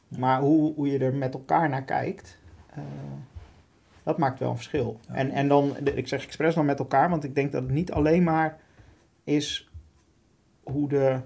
[0.07, 2.37] Maar hoe, hoe je er met elkaar naar kijkt,
[2.69, 2.77] eh,
[4.07, 4.99] dat maakt wel een verschil.
[5.07, 5.13] Ja.
[5.13, 7.91] En, en dan, ik zeg expres dan met elkaar, want ik denk dat het niet
[7.91, 8.57] alleen maar
[9.23, 9.71] is
[10.63, 11.19] hoe de,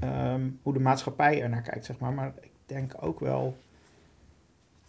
[0.00, 2.12] ehm, hoe de maatschappij er naar kijkt, zeg maar.
[2.12, 3.56] Maar ik denk ook wel...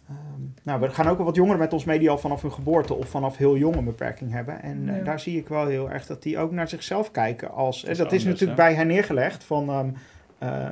[0.08, 2.52] ehm, nou, we gaan ook wel wat jongeren met ons mee die al vanaf hun
[2.52, 4.62] geboorte of vanaf heel jong een beperking hebben.
[4.62, 7.50] En eh, daar zie ik wel heel erg dat die ook naar zichzelf kijken.
[7.50, 8.64] Als, Dat is dat is natuurlijk hè?
[8.64, 9.68] bij hen neergelegd van...
[9.70, 9.90] ehm,
[10.38, 10.70] eh,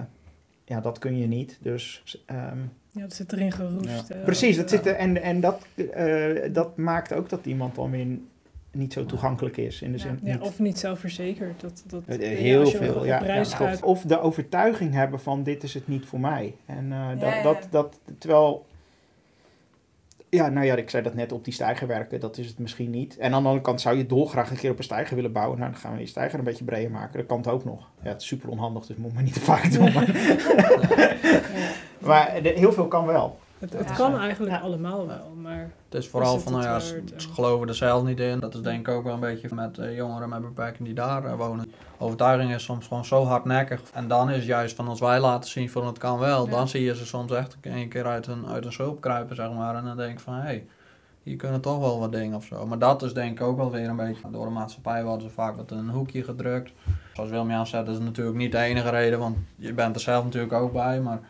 [0.64, 1.58] ja, dat kun je niet.
[1.60, 2.58] Dus ehm,
[2.94, 4.08] ja, dat zit erin geroest.
[4.08, 4.14] Ja.
[4.14, 7.90] eh, precies, dat zit er, en, en dat, eh, dat maakt ook dat iemand dan
[7.90, 8.06] weer
[8.72, 9.82] niet zo toegankelijk is.
[9.82, 10.02] In de Ja.
[10.04, 11.60] zin Ja, niet- of niet zelfverzekerd.
[11.60, 13.18] Dat, dat, Eh, ja, Heel als je veel, op ja.
[13.18, 13.56] reis ja.
[13.56, 16.54] gaat, Of, of de overtuiging hebben van dit is het niet voor mij.
[16.66, 17.42] En eh, dat, ja.
[17.42, 18.66] Dat, dat, terwijl,
[20.34, 22.90] ja, nou ja, ik zei dat net op die stijger werken, dat is het misschien
[22.90, 23.16] niet.
[23.16, 25.58] En aan de andere kant zou je dolgraag een keer op een stijger willen bouwen.
[25.58, 27.16] Nou, dan gaan we die stijger een beetje breder maken.
[27.18, 27.90] Dat kan het ook nog.
[28.02, 29.92] Ja, het is super onhandig, dus moet maar niet te vaak doen.
[29.92, 31.42] Maar, ja,
[32.00, 33.38] maar de- heel veel kan wel.
[33.70, 33.94] Het, het Ja.
[33.94, 34.60] kan eigenlijk Ja.
[34.60, 38.04] allemaal wel, maar Het is vooral Is het van, nou ja, ze, geloven er zelf
[38.04, 38.40] niet in.
[38.40, 41.24] Dat is denk ik ook wel een beetje met eh, jongeren met beperking die daar
[41.24, 41.72] eh, wonen.
[41.98, 43.80] Overtuiging is soms gewoon zo hardnekkig.
[43.92, 46.50] En dan is juist van als wij laten zien van het kan wel, Ja.
[46.50, 49.52] dan zie je ze soms echt een keer uit een, uit een schulp kruipen, zeg
[49.52, 49.74] maar.
[49.76, 50.66] En dan denk ik van, hé, hey,
[51.22, 52.66] hier kunnen toch wel wat dingen of zo.
[52.66, 55.34] Maar dat is denk ik ook wel weer een beetje, door de maatschappij worden ze
[55.34, 56.72] vaak wat in een hoekje gedrukt.
[57.12, 60.24] Zoals Wilmian zegt, dat is natuurlijk niet de enige reden, want je bent er zelf
[60.24, 61.00] natuurlijk ook bij.
[61.00, 61.20] Maar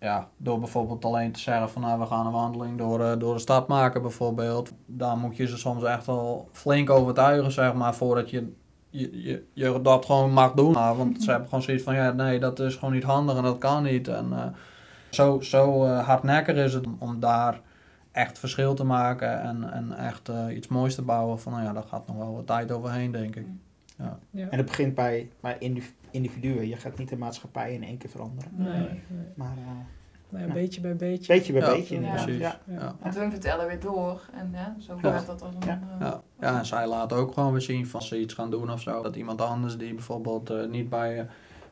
[0.00, 3.34] ja, door bijvoorbeeld alleen te zeggen van nou we gaan een wandeling door, eh, door
[3.34, 4.72] de stad maken bijvoorbeeld.
[4.86, 8.52] Daar moet je ze soms echt wel flink overtuigen zeg maar voordat je,
[8.90, 10.72] je, je, je dat gewoon mag doen.
[10.72, 13.58] Want ze hebben gewoon zoiets van ja nee dat is gewoon niet handig en dat
[13.58, 14.08] kan niet.
[14.08, 14.46] En eh,
[15.10, 17.60] zo, zo eh, hardnekkig is het om daar
[18.12, 21.40] echt verschil te maken en, en echt iets moois te bouwen.
[21.40, 23.46] Van nou ja daar gaat nog wel wat tijd overheen denk ik.
[24.30, 24.48] Ja.
[24.50, 26.68] En het begint bij, bij indiv- individuen.
[26.68, 28.50] Je gaat niet de maatschappij in één keer veranderen.
[28.56, 29.00] Nee, nee.
[29.34, 29.62] Maar eh,
[30.28, 30.54] Nou ja, Ja.
[30.54, 31.32] beetje bij beetje.
[31.34, 32.22] beetje bij Ja, beetje inderdaad.
[32.24, 32.40] precies.
[32.40, 32.60] Ja.
[32.64, 32.96] Ja.
[33.02, 34.28] En toen vertellen we weer door.
[34.34, 35.10] En ja, zo Ja.
[35.12, 35.60] gaat dat als een...
[35.66, 35.80] Ja.
[35.92, 38.50] eh, Ja, ja, en zij laten ook gewoon weer zien van als ze iets gaan
[38.50, 39.02] doen of zo.
[39.02, 41.24] Dat iemand anders die bijvoorbeeld eh, niet bij eh,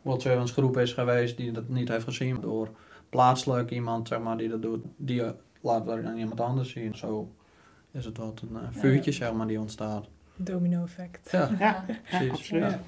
[0.03, 2.69] World Servants groep is geweest, die dat niet heeft gezien door
[3.11, 5.23] plaatselijk iemand zeg maar, die dat doet, die
[5.61, 6.97] laat weer aan iemand anders zien.
[6.97, 7.33] Zo
[7.91, 10.07] is het wat een vuurtje zeg maar die ontstaat.
[10.39, 11.29] Domino effect.
[11.31, 12.63] Ja, Ja, ja, absoluut.
[12.63, 12.69] Ja.
[12.69, 12.79] Ja.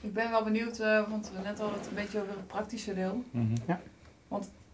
[0.00, 2.94] Ik ben wel benieuwd, eh, want we net hadden het een beetje over het praktische
[2.94, 3.22] deel.
[3.30, 3.54] Mhm.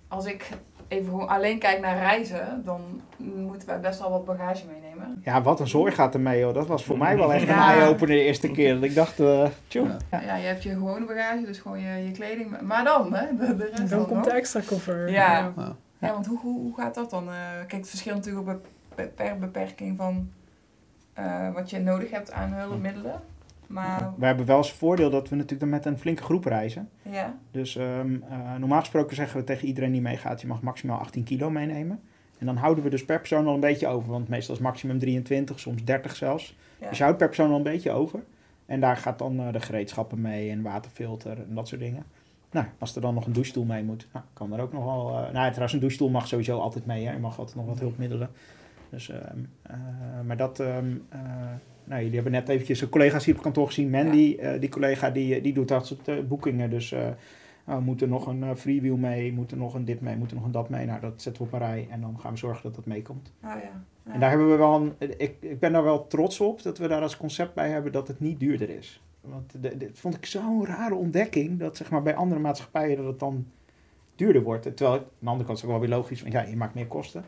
[0.08, 0.48] Als ik
[0.88, 2.80] even gewoon alleen kijk naar reizen, dan
[3.16, 5.20] moeten wij best wel wat bagage meenemen.
[5.24, 6.54] Ja, wat een zorg gaat ermee, joh.
[6.54, 7.72] Dat was voor mij wel echt een Ja.
[7.74, 8.74] eye-opener de eerste keer.
[8.74, 9.87] Dat ik dacht, eh tjoe.
[9.87, 9.96] Ja.
[10.10, 10.20] Ja.
[10.20, 10.34] Ja.
[10.37, 12.60] je hebt je gewone bagage, dus gewoon je, je kleding.
[12.60, 13.26] Maar dan, hè?
[13.37, 14.24] De, de rest En dan dan komt nog.
[14.24, 15.10] de extra koffer.
[15.10, 15.52] Ja.
[15.56, 15.76] Ja.
[15.98, 17.28] Ja, want hoe, hoe, hoe gaat dat dan?
[17.28, 18.60] Eh, kijk, het verschilt natuurlijk ook
[19.14, 20.30] per beperking van
[21.14, 23.20] eh, wat je nodig hebt aan hulpmiddelen.
[23.66, 26.88] Maar We hebben wel eens voordeel dat we natuurlijk dan met een flinke groep reizen.
[27.03, 30.98] ja, Dus ehm, eh, normaal gesproken zeggen we tegen iedereen die meegaat, je mag maximaal
[30.98, 32.00] 18 kilo meenemen.
[32.38, 34.98] En dan houden we dus per persoon al een beetje over, want meestal is maximum
[34.98, 36.57] 23, soms 30 zelfs.
[36.79, 36.88] ja.
[36.88, 38.20] Dus je houdt per persoon al een beetje over.
[38.66, 42.05] En daar gaat dan eh, de gereedschappen mee en waterfilter en dat soort dingen.
[42.50, 45.05] Nou, als er dan nog een douchestoel mee moet, nou, kan er ook nog wel...
[45.33, 47.07] nou, trouwens, een douchestoel mag sowieso altijd mee.
[47.07, 47.12] Hè.
[47.12, 48.31] Je mag altijd nog wat hulpmiddelen.
[48.94, 49.76] Dus, ehm, eh,
[50.26, 50.61] maar dat...
[50.61, 51.20] ehm, eh,
[51.85, 53.90] nou, jullie hebben net eventjes een collega's hier op kantoor gezien.
[53.90, 56.70] Mandy, eh, die collega, die, die doet dat soort boekingen.
[56.70, 56.90] Dus
[57.64, 60.68] we moeten nog een freewheel mee, moeten nog een dit mee, moeten nog een dat
[60.68, 60.87] mee.
[60.87, 63.33] Nou, dat zetten we op een rij en dan gaan we zorgen dat dat meekomt.
[63.44, 63.85] Oh, ja.
[64.07, 64.12] Ja.
[64.12, 66.88] En daar hebben we wel een, ik, ik ben daar wel trots op dat we
[66.88, 69.02] daar als concept bij hebben dat het niet duurder is.
[69.20, 73.18] Want dit vond ik zo'n rare ontdekking dat zeg maar bij andere maatschappijen dat het
[73.18, 73.46] dan
[74.14, 74.76] duurder wordt.
[74.76, 76.74] Terwijl aan de andere kant is het ook wel weer logisch, want ja, je maakt
[76.74, 77.24] meer kosten.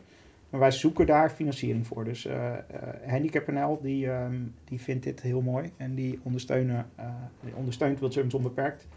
[0.49, 2.03] Maar wij zoeken daar financiering voor.
[2.03, 2.59] Dus eh eh,
[3.07, 7.05] Handicap.nl die, ehm, die vindt dit heel mooi en die, ondersteunen, eh,
[7.39, 8.87] die ondersteunt Wild Service Onbeperkt.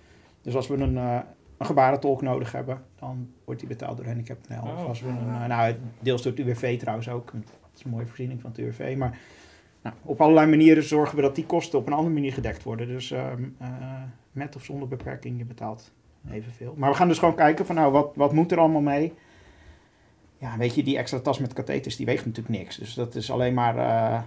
[0.42, 4.62] Dus als we een, een gebarentolk nodig hebben, dan wordt die betaald door Handicap.nl.
[4.62, 4.78] Oh.
[4.78, 7.32] Of als we een, nou, deels door het UWV trouwens ook.
[7.32, 7.42] Dat
[7.76, 8.94] is een mooie voorziening van het UWV.
[8.98, 9.18] Maar
[9.82, 12.86] nou, op allerlei manieren zorgen we dat die kosten op een andere manier gedekt worden.
[12.86, 13.68] Dus ehm, eh,
[14.32, 15.92] met of zonder beperking, je betaalt
[16.30, 16.74] evenveel.
[16.76, 19.12] Maar we gaan dus gewoon kijken van nou, wat, wat moet er allemaal mee?
[20.40, 22.76] Ja, weet je, die extra tas met katheters, die weegt natuurlijk niks.
[22.76, 24.20] Dus dat is alleen maar eh,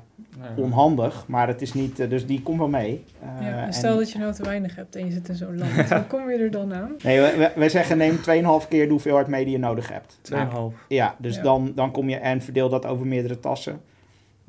[0.58, 1.28] onhandig.
[1.28, 3.04] Maar het is niet, eh, dus die komt wel mee.
[3.22, 5.36] Eh, Ja, en en- stel dat je nou te weinig hebt en je zit in
[5.36, 5.72] zo'n land.
[5.90, 6.92] Hoe kom je er dan aan?
[7.04, 7.20] Nee,
[7.56, 10.20] wij- zeggen neem 2,5 keer de hoeveelheid mee die je nodig hebt.
[10.30, 10.86] Nou, 2,5.
[10.88, 11.42] ja, dus Ja.
[11.42, 13.82] Dan, dan kom je en verdeel dat over meerdere tassen.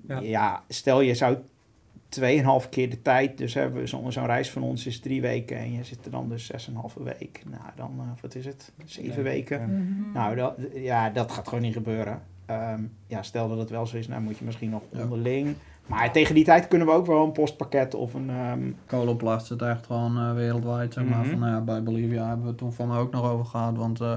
[0.08, 0.18] Ja.
[0.20, 0.62] ja.
[0.68, 1.36] stel je zou
[2.20, 5.56] 2,5 keer de tijd, dus hebben we zo'n zo'n reis van ons is drie weken
[5.56, 7.42] en je zit er dan dus 6,5 week.
[7.50, 8.72] Nou, dan, eh, wat is het?
[8.84, 9.22] Zeven Ja.
[9.22, 9.60] weken.
[9.60, 9.66] Ja.
[9.66, 10.12] Mhm.
[10.12, 12.22] Nou, dat, ja, dat gaat gewoon niet gebeuren.
[12.46, 15.02] Ehm, ja, stel dat het wel zo is, nou moet je misschien nog Ja.
[15.02, 15.54] onderling.
[15.86, 18.30] Maar tegen die tijd kunnen we ook wel een postpakket of een...
[18.30, 21.18] ehm, Coloplast zit echt gewoon eh, wereldwijd, zeg maar.
[21.18, 21.28] Mhm.
[21.30, 23.76] Van, nou ja, bij Bolivia hebben we het toen van mij ook nog over gehad,
[23.76, 24.16] want eh,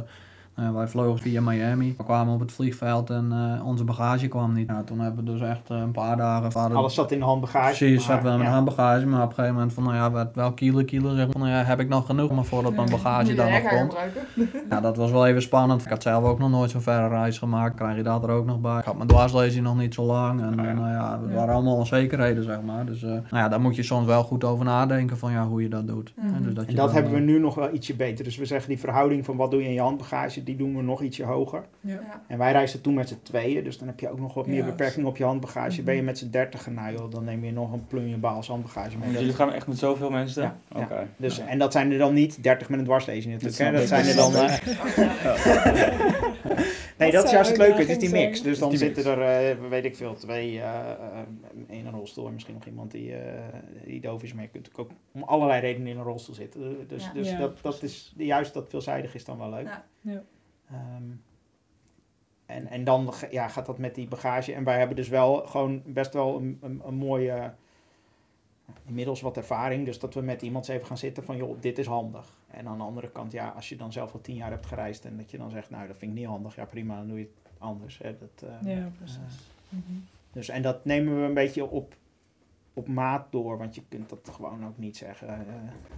[0.57, 1.93] ja, wij vlogen via Miami.
[1.97, 4.67] We kwamen op het vliegveld en eh, onze bagage kwam niet.
[4.67, 6.51] Nou, toen hebben we dus echt eh, een paar dagen...
[6.59, 7.77] hadden- alles zat in de handbagage.
[7.77, 8.53] Precies, zaten we met ja.
[8.53, 11.37] handbagage, maar op een gegeven moment van, nou ja, werd wel kilo, kilo, zeg maar,
[11.37, 13.93] nou ja, heb ik nog genoeg, maar voordat mijn bagage de nog komt.
[13.93, 14.21] gebruiken.
[14.69, 15.81] Ja, dat was wel even spannend.
[15.81, 17.75] Ik had zelf ook nog nooit zo'n verre reis gemaakt.
[17.75, 18.77] Krijg je dat er ook nog bij.
[18.77, 20.41] Ik had mijn dwarslezing nog niet zo lang.
[20.41, 20.69] En ja.
[20.69, 22.85] eh, nou ja, dat waren allemaal onzekerheden, zeg maar.
[22.85, 25.61] Dus eh, nou ja, daar moet je soms wel goed over nadenken van ja, hoe
[25.61, 26.13] je dat doet.
[26.15, 26.35] Mhm.
[26.35, 28.23] En, dus dat En dat dan, hebben we eh, nu nog wel ietsje beter.
[28.23, 30.81] Dus we zeggen die verhouding van wat doe je in je handbagage, die doen we
[30.81, 31.63] nog ietsje hoger.
[31.81, 32.23] Ja.
[32.27, 34.57] En wij reisden toen met z'n tweeën, dus dan heb je ook nog wat meer
[34.57, 35.75] Ja, beperking op je handbagage.
[35.75, 35.85] Mhm.
[35.85, 38.97] Ben je met z'n dertigen, nou joh, dan neem je nog een plunje baals handbagage
[38.97, 39.07] mee.
[39.07, 40.43] Want jullie gaan echt met zoveel mensen?
[40.43, 40.81] Ja, ja.
[40.81, 41.07] Oké.
[41.17, 41.47] Dus, Ja.
[41.47, 43.57] en dat zijn er dan niet 30 met een dwarslezing natuurlijk.
[43.59, 43.79] Dat hè.
[43.79, 44.35] Dat zijn er dan.
[44.35, 44.57] Eh,
[46.97, 47.79] nee, dat is juist het leuke.
[47.79, 48.25] Het is die zijn.
[48.25, 48.41] mix.
[48.41, 50.95] Dus dan zitten er, eh, weet ik veel, twee eh
[51.67, 53.43] in een rolstoel en misschien nog iemand die, eh,
[53.85, 54.33] die doof is.
[54.33, 56.87] Maar je kunt natuurlijk ook om allerlei redenen in een rolstoel zitten.
[56.87, 57.11] Dus, Ja.
[57.13, 59.67] dus Ja, dat, dat is juist dat veelzijdig is dan wel leuk.
[60.01, 60.23] Ja.
[60.71, 61.11] Ehm,
[62.45, 64.53] en, en dan ja, gaat dat met die bagage.
[64.53, 67.53] En wij hebben dus wel gewoon best wel een, een, een mooie,
[68.85, 69.85] inmiddels wat ervaring.
[69.85, 72.37] Dus dat we met iemand eens even gaan zitten van, joh, dit is handig.
[72.47, 75.05] En aan de andere kant, ja, als je dan zelf al tien jaar hebt gereisd
[75.05, 76.55] en dat je dan zegt, nou, dat vind ik niet handig.
[76.55, 77.97] Ja, prima, dan doe je het anders.
[77.97, 78.17] Hè.
[78.17, 79.51] Dat, eh, Ja, precies.
[79.69, 79.81] Mhm.
[80.31, 81.95] dus, en dat nemen we een beetje op,
[82.77, 85.27] op maat door, want je kunt dat gewoon ook niet zeggen.
[85.27, 85.35] eh,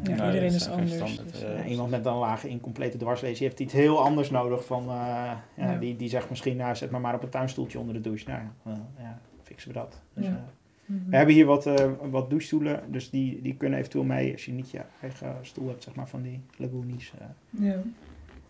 [0.03, 0.93] Ja, Nee, iedereen is anders.
[0.95, 4.29] standaard, dus, eh, ja, iemand met een lage incomplete dwarslezing die heeft iets heel anders
[4.29, 4.65] nodig.
[4.65, 5.77] Van, eh, ja, Ja.
[5.77, 8.29] Die, die zegt misschien, nou, zet maar maar op een tuinstoeltje onder de douche.
[8.29, 10.01] Nou ja, ja fixen we dat.
[10.13, 10.31] Dus, Ja.
[10.31, 10.37] eh,
[10.85, 11.09] Mhm.
[11.09, 14.51] we hebben hier wat, eh, wat douchestoelen, dus die, die kunnen eventueel mee als je
[14.51, 17.13] niet je eigen stoel hebt, zeg maar, van die lagoonies.
[17.19, 17.25] eh.
[17.65, 17.73] Ja.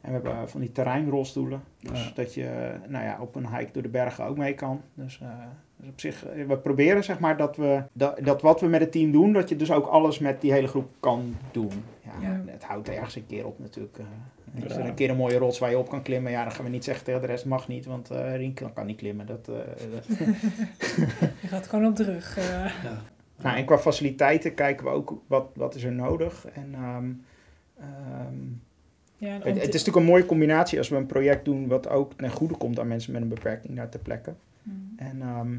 [0.02, 2.12] En we hebben van die terreinrolstoelen, dus Ja.
[2.16, 4.82] dat je nou ja, op een hike door de bergen ook mee kan.
[4.94, 5.30] Dus, eh,
[5.80, 8.80] dus op zich, eh, we proberen zeg maar dat we, dat, dat wat we met
[8.82, 11.72] het team doen, dat je dus ook alles met die hele groep kan doen.
[12.04, 12.42] Ja, Ja.
[12.46, 13.98] Het houdt ergens een keer op natuurlijk.
[13.98, 14.06] eh.
[14.66, 14.80] Is Ja.
[14.80, 16.72] er een keer een mooie rots waar je op kan klimmen, ja, dan gaan we
[16.72, 19.26] niet zeggen tegen de rest mag niet, want eh Rien kan niet klimmen.
[19.26, 19.56] Dat, eh,
[19.94, 20.18] dat-
[21.42, 22.38] Je gaat gewoon op de rug.
[22.38, 22.66] eh.
[23.42, 26.46] Nou, en qua faciliteiten kijken we ook wat, wat is er nodig.
[26.54, 27.12] En ehm,
[27.80, 28.36] ehm,
[29.18, 31.90] ja, en het, het is natuurlijk een mooie combinatie als we een project doen wat
[31.90, 34.34] ook ten goede komt aan mensen met een beperking daar ter plekke.
[35.00, 35.58] En ehm,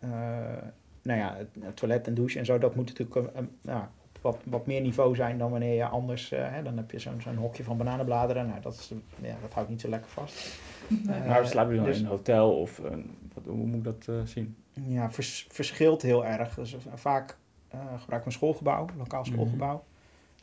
[0.00, 0.62] eh,
[1.02, 3.90] nou ja, het, het toilet en douche en zo, dat moet natuurlijk een, een- ja,
[4.02, 6.98] op wat, wat meer niveau zijn dan wanneer je anders, eh, hè, dan heb je
[6.98, 8.46] zo'n zo'n hokje van bananenbladeren.
[8.46, 10.58] Nou, dat, is, ja, dat houdt niet zo lekker vast.
[11.06, 12.90] Maar slapen jullie dan dus- in een hotel of eh,
[13.34, 14.56] wat, hoe moet ik dat eh, zien?
[14.72, 16.54] Ja, vers- verschilt heel erg.
[16.54, 17.36] Dus vaak
[17.68, 19.32] eh gebruiken we een schoolgebouw, lokaal Mhm.
[19.32, 19.84] schoolgebouw.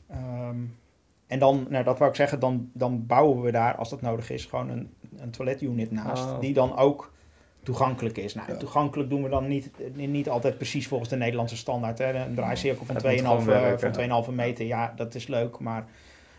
[0.07, 0.57] Ehm,
[1.27, 4.29] en dan, nou, dat wou ik zeggen, dan, dan bouwen we daar, als dat nodig
[4.29, 6.23] is, gewoon een, een toiletunit naast.
[6.31, 6.39] Oh.
[6.39, 7.11] Die dan ook
[7.63, 8.33] toegankelijk is.
[8.33, 8.57] Nou, Ja.
[8.57, 11.97] toegankelijk doen we dan niet, niet altijd precies volgens de Nederlandse standaard.
[11.97, 12.25] Hè.
[12.25, 13.79] Een draaicirkel van Het moet 2,5 gewoon eh, werken.
[13.79, 15.59] van 2,5 meter, ja, dat is leuk.
[15.59, 15.85] Maar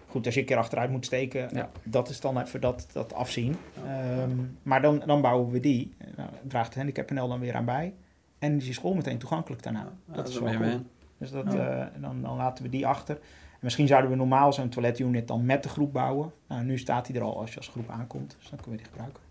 [0.08, 1.70] goed, als je een keer achteruit moet steken, Ja.
[1.82, 3.56] dat is dan even dat, dat afzien.
[3.86, 4.30] Ehm,
[4.62, 5.94] maar dan, dan bouwen we die.
[6.16, 7.94] Nou, draagt de handicap-NL dan weer aan bij.
[8.38, 9.88] En is je school meteen toegankelijk daarna.
[10.08, 10.82] Ja, dat is wel goed.
[11.18, 11.78] Dus dat, Ja.
[11.94, 13.14] eh, dan, dan laten we die achter.
[13.52, 16.32] En misschien zouden we normaal zo'n toiletunit dan met de groep bouwen.
[16.48, 18.36] Nou, nu staat die er al als je als groep aankomt.
[18.40, 19.22] Dus dan kunnen we die gebruiken.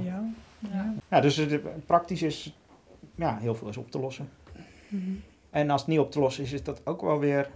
[0.00, 0.24] Ideaal.
[0.72, 0.94] Ja.
[1.10, 2.54] Ja, dus het, praktisch is
[3.14, 4.28] ja, heel veel is op te lossen.
[4.88, 5.10] Mhm.
[5.50, 7.50] En als het niet op te lossen is, is dat ook wel weer...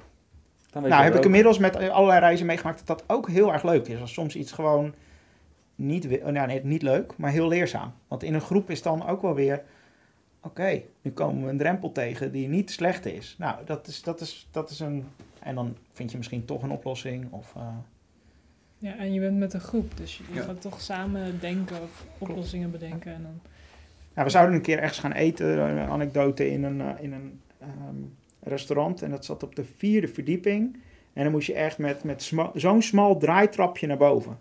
[0.70, 3.62] Dan weet Nou, heb ik inmiddels met allerlei reizen meegemaakt dat dat ook heel erg
[3.62, 4.00] leuk is.
[4.00, 4.94] Als soms iets gewoon
[5.74, 7.92] niet, nou, nee, niet leuk, maar heel leerzaam.
[8.08, 9.62] Want in een groep is dan ook wel weer...
[10.42, 13.34] Oké, nu komen we een drempel tegen die niet slecht is.
[13.38, 15.06] Nou, dat is, dat is, dat is een...
[15.38, 17.32] En dan vind je misschien toch een oplossing.
[17.32, 17.68] Of, eh,
[18.84, 20.42] Ja, en je bent met een groep, dus je Ja.
[20.42, 23.14] gaat toch samen denken of oplossingen bedenken.
[23.14, 23.40] En dan,
[24.14, 27.40] Nou, we zouden een keer ergens gaan eten, een anekdote in een, eh, in een
[27.58, 27.96] ehm,
[28.40, 29.02] restaurant.
[29.02, 30.76] En dat zat op de vierde verdieping.
[31.12, 34.38] En dan moest je echt met, met sma- zo'n smal draaitrapje naar boven.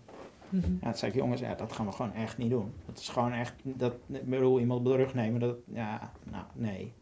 [0.48, 0.72] Mhm.
[0.80, 2.72] Ja, toen zei ik, jongens, ja, dat gaan we gewoon echt niet doen.
[2.86, 6.44] Dat is gewoon echt, dat, ik bedoel, iemand op de rug nemen, dat, ja, nou,
[6.54, 6.92] nee.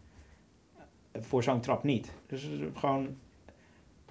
[1.21, 2.13] Voor zo'n trap niet.
[2.27, 3.17] Dus eh, gewoon,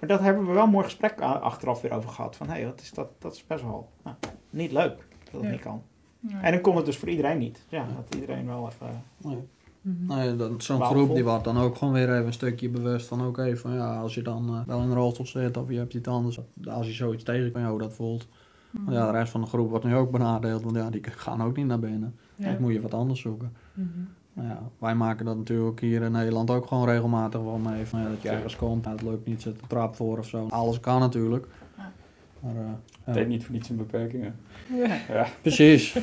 [0.02, 2.36] maar dat hebben we wel een mooi gesprek achteraf weer over gehad.
[2.36, 4.16] Van, hé, hey, wat is dat, dat is best wel nou,
[4.50, 5.50] niet leuk dat het Ja.
[5.50, 5.82] niet kan.
[6.20, 6.42] Ja.
[6.42, 7.64] En dan kon het dus voor iedereen niet.
[7.68, 9.02] Ja, dat iedereen wel even...
[9.16, 9.38] Nee.
[9.80, 10.06] Mhm.
[10.16, 13.26] Nee, dat- zo'n groep die wordt dan ook gewoon weer even een stukje bewust van
[13.26, 15.94] oké, van ja, als je dan eh, wel in een rolstoel zit of je hebt
[15.94, 16.38] iets anders,
[16.68, 18.28] als je zoiets tegenkomt, hoe dat voelt.
[18.70, 21.42] Maar ja, de rest van de groep wordt nu ook benadeeld, want ja, die gaan
[21.42, 22.16] ook niet naar binnen.
[22.36, 22.52] Ja.
[22.52, 23.52] Dan moet je wat anders zoeken.
[23.74, 23.88] Mhm.
[24.34, 27.86] Ja, wij maken dat natuurlijk hier in Nederland ook gewoon regelmatig wel mee.
[27.86, 30.28] Van, ja, dat je ergens komt, nou, het lukt niet, zet een trap voor of
[30.28, 30.46] zo.
[30.50, 31.46] Alles kan natuurlijk.
[31.76, 31.92] Ja.
[32.40, 32.70] Maar, eh,
[33.04, 34.34] Het heeft niet voor niets een beperkingen.
[34.74, 34.96] Ja.
[35.08, 35.96] Ja, precies.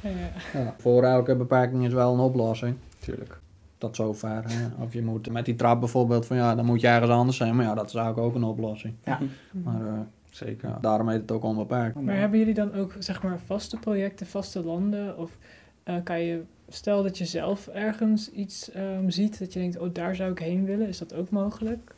[0.00, 0.10] Ja.
[0.60, 0.74] Ja.
[0.78, 2.76] Voor elke beperking is wel een oplossing.
[2.98, 3.40] tuurlijk.
[3.78, 4.42] Tot zover.
[4.46, 4.82] Hè.
[4.84, 7.56] Of je moet met die trap bijvoorbeeld van ja, dan moet je ergens anders zijn.
[7.56, 8.94] Maar ja, dat is eigenlijk ook een oplossing.
[9.04, 9.18] Ja.
[9.50, 9.92] Maar eh,
[10.30, 10.68] Zeker.
[10.68, 12.00] ja, daarom heet het ook onbeperkt.
[12.00, 15.18] Maar hebben jullie dan ook zeg maar vaste projecten, vaste landen?
[15.18, 15.30] Of
[15.82, 19.88] eh, kan je, stel dat je zelf ergens iets ehm, ziet dat je denkt, oh
[19.92, 21.94] daar zou ik heen willen, is dat ook mogelijk?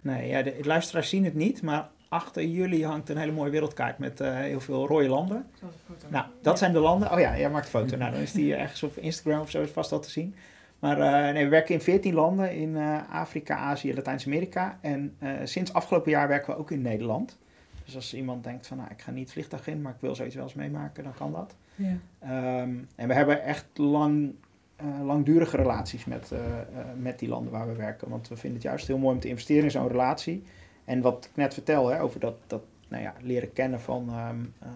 [0.00, 3.98] Nee, ja, de luisteraars zien het niet, maar achter jullie hangt een hele mooie wereldkaart
[3.98, 5.46] met eh, heel veel rode landen.
[5.58, 6.06] Zoals een foto.
[6.10, 7.12] Nou, dat zijn de landen.
[7.12, 7.96] Oh ja, jij maakt een foto.
[7.96, 10.34] Nou, dan is die ergens op Instagram of zo is vast al te zien.
[10.82, 14.78] Maar eh, nee, we werken in 14 landen in eh, Afrika, Azië, Latijns-Amerika.
[14.80, 17.38] En eh, sinds afgelopen jaar werken we ook in Nederland.
[17.84, 20.14] Dus als iemand denkt van, nou, ik ga niet het vliegtuig in, maar ik wil
[20.14, 21.54] zoiets wel eens meemaken, dan kan dat.
[21.74, 21.96] Ja.
[22.18, 24.34] Ehm, en we hebben echt lang,
[24.76, 26.66] eh, langdurige relaties met, eh, eh,
[26.96, 28.08] met die landen waar we werken.
[28.08, 30.44] Want we vinden het juist heel mooi om te investeren in zo'n relatie.
[30.84, 34.40] En wat ik net vertel hè, over dat, dat nou ja, leren kennen van, ehm,
[34.58, 34.68] eh,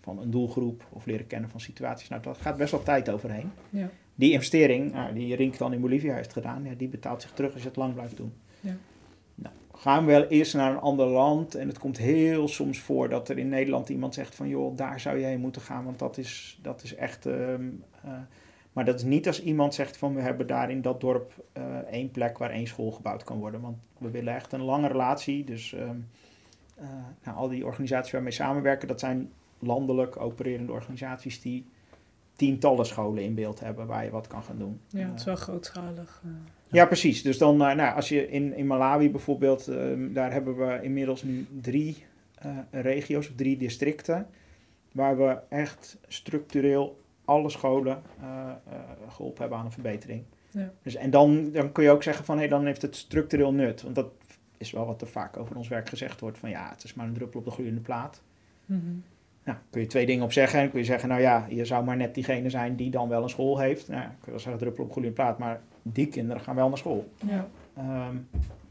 [0.00, 2.08] van een doelgroep of leren kennen van situaties.
[2.08, 3.50] Nou, daar gaat best wel tijd overheen.
[3.70, 3.88] Ja.
[4.14, 7.52] Die investering, nou, die Rink dan in Bolivia heeft gedaan, ja, die betaalt zich terug
[7.52, 8.32] als je het lang blijft doen.
[9.76, 13.28] Gaan we wel eerst naar een ander land en het komt heel soms voor dat
[13.28, 16.18] er in Nederland iemand zegt van joh, daar zou je heen moeten gaan, want dat
[16.18, 17.26] is, dat is echt...
[17.26, 17.68] ehm,
[18.02, 18.10] eh,
[18.72, 21.78] maar dat is niet als iemand zegt van we hebben daar in dat dorp eh,
[21.78, 23.60] één plek waar één school gebouwd kan worden.
[23.60, 25.44] Want we willen echt een lange relatie.
[25.44, 25.96] Dus ehm,
[26.74, 26.86] eh,
[27.24, 31.66] nou, al die organisaties waarmee we samenwerken, dat zijn landelijk opererende organisaties die
[32.36, 34.80] tientallen scholen in beeld hebben waar je wat kan gaan doen.
[34.88, 36.22] ja, het is wel grootschalig.
[36.74, 37.22] Ja, precies.
[37.22, 41.22] Dus dan, eh, nou, als je in, in Malawi bijvoorbeeld, ehm, daar hebben we inmiddels
[41.22, 42.04] nu drie
[42.44, 44.26] eh, regio's of drie districten,
[44.92, 50.22] waar we echt structureel alle scholen eh, eh, geholpen hebben aan een verbetering.
[50.50, 50.72] Ja.
[50.82, 53.82] Dus, en dan, dan kun je ook zeggen van, hé, dan heeft het structureel nut.
[53.82, 54.12] Want dat
[54.56, 57.06] is wel wat er vaak over ons werk gezegd wordt, van ja, het is maar
[57.06, 58.22] een druppel op de gloeiende plaat.
[58.66, 58.80] Mhm.
[59.44, 60.60] Nou, kun je twee dingen op zeggen.
[60.60, 63.22] En kun je zeggen, nou ja, je zou maar net diegene zijn die dan wel
[63.22, 63.88] een school heeft.
[63.88, 66.68] Nou, kun je wel zeggen, druppel op de gloeiende plaat, maar die kinderen gaan wel
[66.68, 67.08] naar school.
[67.26, 67.46] Ja.
[67.76, 68.16] Ehm,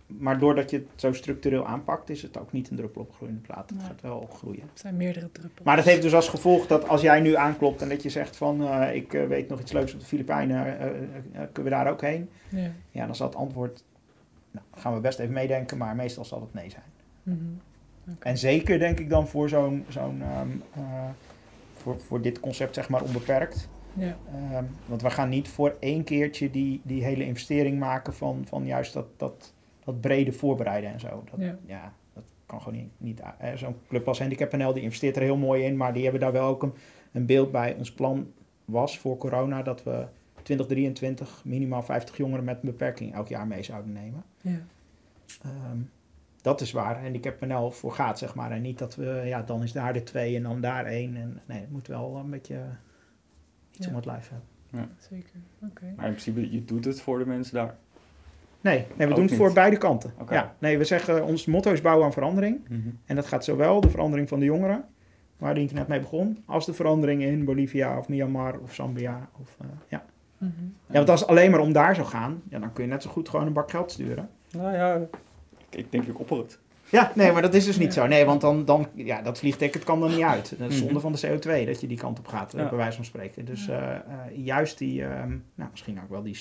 [0.07, 3.15] maar doordat je het zo structureel aanpakt, is het ook niet een druppel op een
[3.15, 3.69] gloeiende plaat.
[3.69, 3.87] Het Nee.
[3.87, 4.61] gaat wel groeien.
[4.61, 5.65] Het zijn meerdere druppels.
[5.65, 8.35] Maar dat heeft dus als gevolg dat als jij nu aanklopt en dat je zegt
[8.37, 10.87] van eh, ik eh, weet nog iets leuks op de Filipijnen, eh,
[11.33, 12.29] kunnen we daar ook heen?
[12.49, 12.71] Ja.
[12.91, 13.83] Ja, dan zal het antwoord,
[14.51, 16.83] nou, gaan we best even meedenken, maar meestal zal het nee zijn.
[17.23, 18.15] Mhm.
[18.19, 21.09] En zeker denk ik dan voor zo'n, zo'n ehm, eh,
[21.73, 23.69] voor, voor dit concept zeg maar onbeperkt.
[23.93, 24.17] Ja.
[24.27, 28.65] Ehm, want we gaan niet voor één keertje die, die hele investering maken van, van
[28.65, 29.53] juist dat, dat,
[29.83, 31.23] dat brede voorbereiden en zo.
[31.31, 31.57] Dat, Ja.
[31.65, 31.93] ja.
[32.13, 32.91] dat kan gewoon niet.
[32.97, 36.03] niet eh, Zo'n club als Handicap NL die investeert er heel mooi in, maar die
[36.03, 36.73] hebben daar wel ook een,
[37.11, 37.75] een beeld bij.
[37.75, 38.31] Ons plan
[38.65, 40.05] was voor corona dat we
[40.43, 44.23] 2023 minimaal 50 jongeren met een beperking elk jaar mee zouden nemen.
[44.41, 44.59] Ja.
[45.41, 45.77] Ehm,
[46.41, 48.51] dat is waar Handicap NL voor gaat, zeg maar.
[48.51, 51.15] En niet dat we, ja, dan is daar de twee en dan daar één.
[51.15, 52.59] En, nee, het moet wel een beetje
[53.77, 53.89] iets Ja.
[53.89, 54.89] om het lijf hebben.
[55.09, 55.29] Zeker.
[55.61, 55.93] Oké.
[55.95, 57.75] Maar in principe, je doet het voor de mensen daar.
[58.61, 59.39] Nee, nee we Ook doen het niet.
[59.39, 60.13] voor beide kanten.
[60.19, 60.33] Oké.
[60.33, 62.59] Ja, nee, we zeggen, ons motto is bouwen aan verandering.
[63.05, 64.85] En dat gaat zowel de verandering van de jongeren,
[65.37, 69.29] waar die net mee begon, als de verandering in Bolivia of Myanmar of Zambia.
[69.41, 70.05] Of, eh, ja.
[70.37, 70.51] Mhm.
[70.87, 73.03] ja, want als het alleen maar om daar zou gaan, ja, dan kun je net
[73.03, 74.29] zo goed gewoon een bak geld sturen.
[74.51, 75.09] Nou ja, ik,
[75.69, 76.59] ik denk ik opper het.
[76.93, 78.07] Ja, nee, maar dat is dus niet zo.
[78.07, 80.53] Nee, want dan, dan ja, dat vliegticket kan er niet uit.
[80.57, 80.85] Dat is Mhm.
[80.85, 82.69] zonde van de CO2 dat je die kant op gaat, eh, Ja.
[82.69, 83.45] bij wijze van spreken.
[83.45, 83.99] Dus eh, eh,
[84.35, 86.37] juist die, ehm, nou, misschien ook wel die,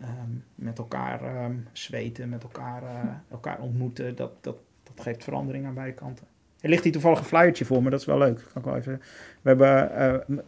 [0.00, 0.10] ehm,
[0.54, 2.82] met elkaar ehm, zweten, met elkaar,
[3.30, 6.26] elkaar ontmoeten, dat, dat, dat geeft verandering aan beide kanten.
[6.60, 8.36] Er ligt hier toevallig een flyertje voor me, dat is wel leuk.
[8.52, 9.02] Kan ik wel even...
[9.42, 10.44] We hebben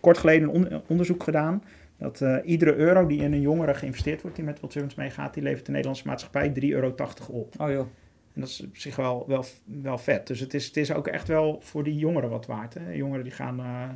[0.00, 1.62] kort geleden een on- onderzoek gedaan.
[2.02, 5.34] Dat eh, iedere euro die in een jongere geïnvesteerd wordt, die met World Servants meegaat,
[5.34, 6.94] die levert de Nederlandse maatschappij 3,80 euro
[7.28, 7.54] op.
[7.60, 7.86] Oh joh.
[8.34, 10.26] En dat is op zich wel, wel, wel vet.
[10.26, 12.74] Dus het is, het is ook echt wel voor die jongeren wat waard.
[12.74, 12.92] Hè?
[12.92, 13.88] Jongeren die gaan, eh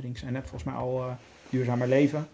[0.00, 1.12] Rink zijn net volgens mij al eh,
[1.50, 2.26] duurzamer leven.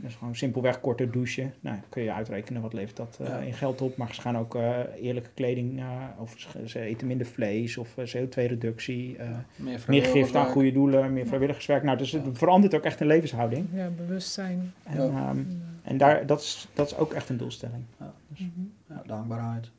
[0.00, 1.54] Dus gewoon simpelweg korter douchen.
[1.60, 3.38] Nou, kun je uitrekenen wat levert dat eh, Ja.
[3.38, 3.96] in geld op.
[3.96, 5.86] Maar ze gaan ook eh, eerlijke kleding, eh,
[6.18, 9.16] of ze, eten minder vlees, of eh, CO2-reductie.
[9.16, 11.82] eh Meer, meer gift aan goede doelen, meer vrijwilligerswerk.
[11.82, 13.66] Nou, dus het verandert ook echt een levenshouding.
[13.74, 14.72] Ja, bewustzijn.
[14.82, 15.02] En, Ja.
[15.28, 15.44] ehm, Ja.
[15.82, 17.84] en daar, dat, is, dat is ook echt een doelstelling.
[18.28, 18.48] Mhm.
[18.88, 19.70] Ja, dankbaarheid.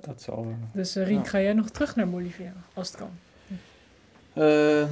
[0.00, 0.46] Dat zal...
[0.72, 1.24] Dus uh, Rien, Ja.
[1.24, 3.08] ga jij nog terug naar Bolivia, als het kan?
[4.36, 4.42] Eh,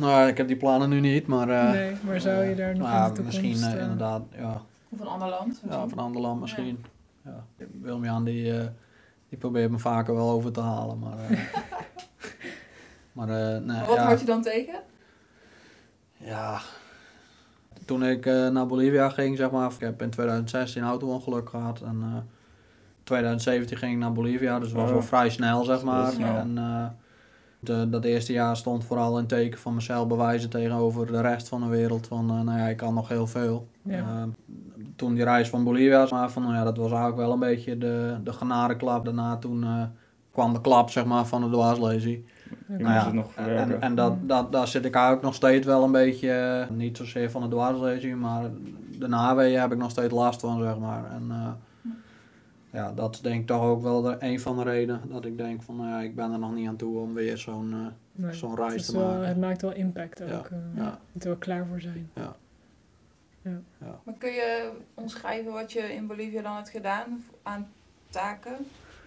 [0.01, 1.49] nou, ja, ik heb die plannen nu niet, maar...
[1.49, 3.43] eh, nee, maar zou je daar nog nou, in de toekomst...
[3.43, 5.63] Misschien eh, inderdaad, ja, Of een ander land.
[5.69, 6.85] ja, van een ander land misschien.
[7.25, 7.45] Ja.
[7.83, 8.67] Wilmian die, eh,
[9.29, 11.19] die probeert me vaker wel over te halen, maar...
[11.31, 11.39] eh,
[13.13, 14.75] maar eh, nee, Maar wat ja, houd je dan tegen?
[16.17, 16.61] ja,
[17.85, 21.81] toen ik eh, naar Bolivia ging, zeg maar, ik heb in 2016 een auto-ongeluk gehad
[21.81, 22.17] en eh
[23.05, 24.93] 2017 ging ik naar Bolivia, dus het was Oh.
[24.93, 26.13] wel vrij snel, zeg maar.
[26.13, 26.37] snel.
[26.37, 26.87] En eh,
[27.67, 31.61] de, dat eerste jaar stond vooral in teken van mezelf bewijzen tegenover de rest van
[31.61, 33.69] de wereld, van eh, nou ja, ik kan nog heel veel.
[33.83, 33.97] Ja.
[33.99, 34.23] Eh,
[34.97, 37.79] toen die reis van Bolivia, maar van, nou ja, dat was eigenlijk wel een beetje
[37.79, 39.05] de, de genadeklap.
[39.05, 39.83] Daarna toen eh,
[40.31, 42.25] kwam de klap, zeg maar, van de dwarslesie.
[42.69, 45.35] Je Nou moest ja, het nog en, en dat, dat, daar zit ik eigenlijk nog
[45.35, 48.51] steeds wel een beetje, niet zozeer van de dwarslesie, maar
[48.99, 51.05] de naweeën heb ik nog steeds last van, zeg maar.
[51.11, 51.49] En eh,
[52.75, 55.37] ja, dat is denk ik toch ook wel de, een van de redenen dat ik
[55.37, 57.87] denk van, nou ja, ik ben er nog niet aan toe om weer zo'n eh,
[58.13, 59.29] Nee, zo'n reis is te wel, maken.
[59.29, 60.29] het maakt wel impact ook.
[60.29, 60.85] Ja, eh, ja.
[60.85, 62.11] Je moet er wel klaar voor zijn.
[64.05, 67.69] Maar kun je omschrijven wat je in Bolivia dan hebt gedaan aan
[68.11, 68.57] taken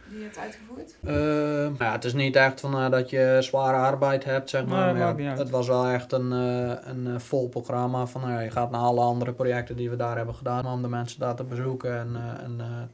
[0.09, 0.95] die je hebt uitgevoerd?
[1.03, 4.93] Eh, ja, het is niet echt van eh, dat je zware arbeid hebt, zeg maar.
[4.93, 8.05] Nee, maar ja, het was wel echt een, eh, een vol programma.
[8.05, 10.81] Van, nou ja, je gaat naar alle andere projecten die we daar hebben gedaan om
[10.81, 11.99] de mensen daar te bezoeken.
[11.99, 12.89] En, eh, en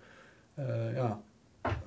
[0.56, 1.20] eh, ja,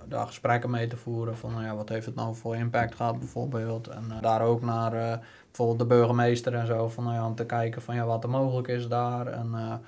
[0.05, 1.37] daar gesprekken mee te voeren.
[1.37, 3.89] Van nou ja, wat heeft het nou voor impact gehad bijvoorbeeld.
[3.89, 6.89] En eh, daar ook naar eh, bijvoorbeeld de burgemeester en zo.
[6.89, 9.27] Van, nou ja, om te kijken van ja, wat er mogelijk is daar.
[9.27, 9.81] En,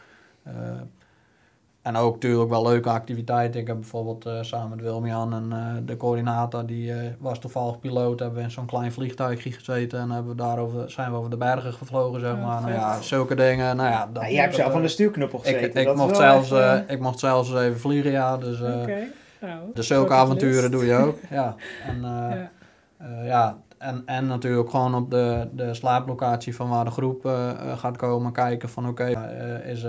[1.88, 3.60] en ook natuurlijk wel leuke activiteiten.
[3.60, 7.78] Ik heb bijvoorbeeld eh, samen met Wilmian en eh, de coördinator, die eh, was toevallig
[7.78, 11.30] piloot, hebben we in zo'n klein vliegtuigje gezeten en hebben we daarover, zijn we over
[11.30, 12.60] de bergen gevlogen, zeg Oh, maar.
[12.60, 13.76] Nou ja, zulke dingen.
[13.76, 15.60] Nou ja, dat, Ja, jij hebt dat, zelf aan de stuurknuppel gezeten.
[15.62, 18.36] ik, ik, dat is mocht wel zelfs, ik mocht zelfs eens even vliegen, ja.
[18.36, 18.98] Dus, eh, Oké.
[19.40, 20.72] Nou, dus zulke avonturen list.
[20.72, 21.18] doe je ook.
[21.30, 21.54] ja.
[21.86, 22.50] En, eh, Ja.
[22.98, 27.30] eh, ja, en, en natuurlijk gewoon op de, de slaaplocatie van waar de groep
[27.76, 29.86] gaat komen kijken van oké, eh, is,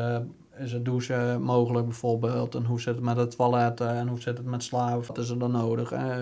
[0.59, 2.55] eh, is het douchen mogelijk bijvoorbeeld?
[2.55, 3.81] En hoe zit het met het toilet?
[3.81, 5.07] eh, en hoe zit het met slapen?
[5.07, 5.91] Wat is er dan nodig?
[5.91, 6.15] Eh,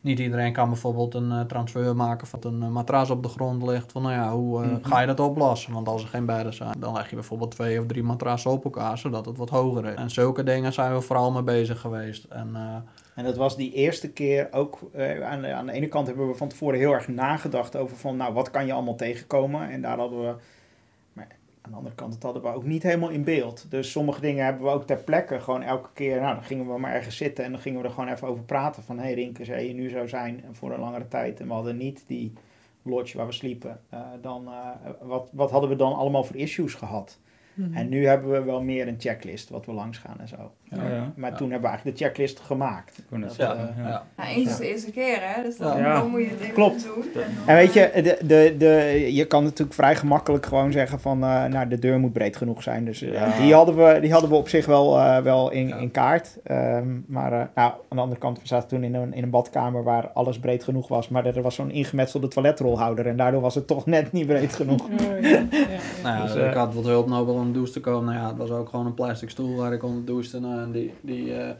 [0.00, 3.62] niet iedereen kan bijvoorbeeld een eh, transfer maken van een eh, matras op de grond
[3.62, 3.92] ligt.
[3.92, 4.84] Van nou ja, hoe eh, Mhm.
[4.84, 5.72] ga je dat oplossen?
[5.72, 8.64] Want als er geen bedden zijn, dan leg je bijvoorbeeld twee of drie matrassen op
[8.64, 9.94] elkaar, zodat het wat hoger is.
[9.94, 12.24] En zulke dingen zijn we vooral mee bezig geweest.
[12.24, 12.76] En eh,
[13.14, 16.28] En dat was die eerste keer ook, eh, aan, de, aan de ene kant hebben
[16.28, 19.70] we van tevoren heel erg nagedacht over van, nou, wat kan je allemaal tegenkomen?
[19.70, 20.34] En daar hadden we,
[21.64, 23.66] aan de andere kant, dat hadden we ook niet helemaal in beeld.
[23.68, 26.78] Dus sommige dingen hebben we ook ter plekke gewoon elke keer, nou, dan gingen we
[26.78, 28.82] maar ergens zitten en dan gingen we er gewoon even over praten.
[28.82, 31.40] Van, hé hey, Rinke, zou je nu zo zijn voor een langere tijd?
[31.40, 32.32] En we hadden niet die
[32.82, 33.80] lodge waar we sliepen.
[33.88, 37.18] Eh, dan, eh, wat, wat hadden we dan allemaal voor issues gehad?
[37.54, 37.74] Mhm.
[37.76, 40.36] En nu hebben we wel meer een checklist wat we langs gaan en zo.
[40.70, 41.12] Ja, ja.
[41.16, 41.36] Maar Ja.
[41.36, 42.98] toen hebben we eigenlijk de checklist gemaakt.
[42.98, 43.56] Ik Dat, eh, ja.
[43.76, 44.02] ja.
[44.16, 45.42] Nou, eens is de eerste keer, hè?
[45.42, 45.92] Dus dan, Ja.
[46.00, 46.84] dan moet je het even Klopt.
[46.84, 47.02] doen.
[47.04, 50.72] En, dan, En weet je, eh, de, de, de, je kan natuurlijk vrij gemakkelijk gewoon
[50.72, 52.84] zeggen van, eh, nou, de deur moet breed genoeg zijn.
[52.84, 53.36] Dus Ja.
[53.40, 55.76] die, hadden we, die hadden we op zich wel, eh, wel in, Ja.
[55.76, 56.38] in kaart.
[56.44, 59.30] Ehm, maar eh, nou, aan de andere kant, we zaten toen in een, in een
[59.30, 61.08] badkamer waar alles breed genoeg was.
[61.08, 64.88] Maar er was zo'n ingemetselde toiletrolhouder en daardoor was het toch net niet breed genoeg.
[64.98, 65.42] Ja, ja, ja.
[66.02, 68.04] Nou ja, Dus, ik had wat hulp nodig om de douche te komen.
[68.04, 70.40] Nou ja, het was ook gewoon een plastic stoel waar ik onder douchte.
[70.40, 71.54] Nou, en die, die, eh,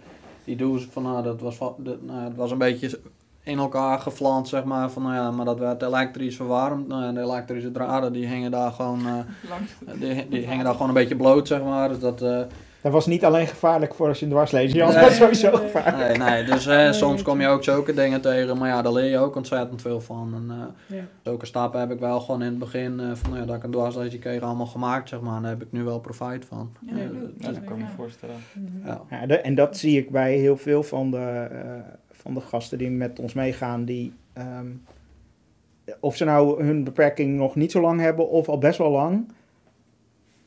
[0.45, 3.01] die douche, van, nou, dat was, dat, nou, het was een beetje
[3.43, 4.91] in elkaar geflanst, zeg maar.
[4.91, 6.89] Van, nou ja, maar dat werd elektrisch verwarmd.
[6.89, 9.03] Nou, en de elektrische draden, die hingen daar gewoon,
[9.51, 11.89] langs- die, die hingen daar gewoon een beetje bloot, zeg maar.
[11.89, 12.41] Dus dat, eh,
[12.85, 15.03] Dat was niet alleen gevaarlijk voor als je een dwarslezer had, Nee.
[15.03, 15.61] maar sowieso Nee.
[15.61, 16.19] gevaarlijk.
[16.19, 18.59] nee, nee, dus eh, soms kom je ook zulke dingen tegen.
[18.59, 20.33] Maar ja, daar leer je ook ontzettend veel van.
[20.35, 20.57] En,
[20.89, 21.05] eh, Ja.
[21.23, 23.63] Zulke stappen heb ik wel gewoon in het begin eh, van nou ja, dat ik
[23.63, 25.37] een dwarslezer kreeg allemaal gemaakt, zeg maar.
[25.37, 26.73] En daar heb ik nu wel profijt van.
[26.87, 26.95] Ja,
[27.53, 28.35] dat kan ik me voorstellen.
[28.53, 28.87] Mhm.
[28.87, 29.01] ja.
[29.11, 31.61] Ja, de- en dat zie ik bij heel veel van de, eh,
[32.11, 33.85] van de gasten die met ons meegaan.
[33.85, 34.67] Die, ehm,
[36.01, 39.29] of ze nou hun beperking nog niet zo lang hebben of al best wel lang.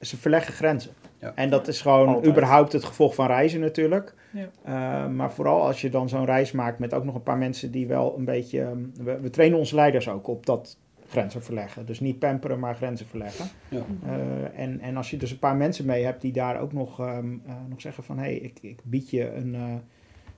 [0.01, 0.91] Ze verleggen grenzen.
[1.19, 1.31] Ja.
[1.35, 2.25] En dat is gewoon Altijd.
[2.25, 4.13] überhaupt het gevolg van reizen natuurlijk.
[4.31, 4.49] Ja.
[4.63, 7.71] Eh, maar vooral als je dan zo'n reis maakt met ook nog een paar mensen
[7.71, 8.61] die wel een beetje...
[8.61, 10.77] ehm, we, we trainen onze leiders ook op dat
[11.09, 11.85] grenzen verleggen.
[11.85, 13.45] Dus niet pamperen, maar grenzen verleggen.
[13.69, 13.85] Ja.
[14.05, 16.99] Eh, en, en als je dus een paar mensen mee hebt die daar ook nog,
[16.99, 18.17] ehm, eh, nog zeggen van...
[18.17, 19.75] hé, hey, ik, ik bied je een, eh,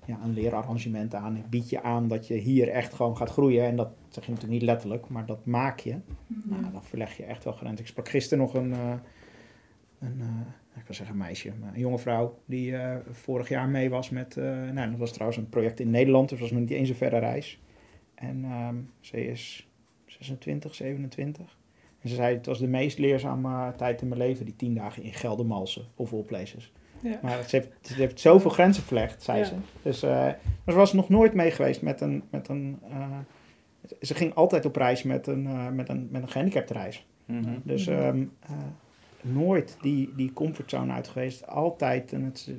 [0.05, 1.35] ja, een leerarrangement aan.
[1.35, 3.65] Ik bied je aan dat je hier echt gewoon gaat groeien.
[3.65, 5.95] En dat zeg je natuurlijk niet letterlijk, maar dat maak je.
[6.27, 7.79] Nou, dan verleg je echt wel grenzen.
[7.79, 8.93] Ik sprak gisteren nog een, eh,
[9.99, 10.27] een eh,
[10.79, 12.39] ik wil zeggen een meisje, maar een jonge vrouw...
[12.45, 14.37] die eh, vorig jaar mee was met...
[14.37, 16.89] eh, nou, dat was trouwens een project in Nederland, dus dat was nog niet eens
[16.89, 17.59] een verre reis.
[18.15, 19.67] En ehm, ze is
[20.05, 21.57] 26, 27...
[22.01, 25.03] En ze zei, het was de meest leerzame tijd in mijn leven, die tien dagen
[25.03, 26.71] in Geldermalsen of all places.
[27.01, 27.19] Ja.
[27.21, 29.45] Maar ze heeft, ze heeft zoveel grenzen verlegd, zei Ja.
[29.45, 29.53] ze.
[29.81, 30.35] Dus eh, maar
[30.65, 32.23] ze was nog nooit mee geweest met een...
[32.29, 33.17] Met een eh,
[34.01, 37.07] ze ging altijd op reis met een, eh, met een, met een gehandicapte reis.
[37.25, 37.49] Mhm.
[37.63, 38.25] Dus Mhm.
[39.21, 41.47] Nooit die, die comfortzone uit geweest.
[41.47, 42.49] Altijd, en het,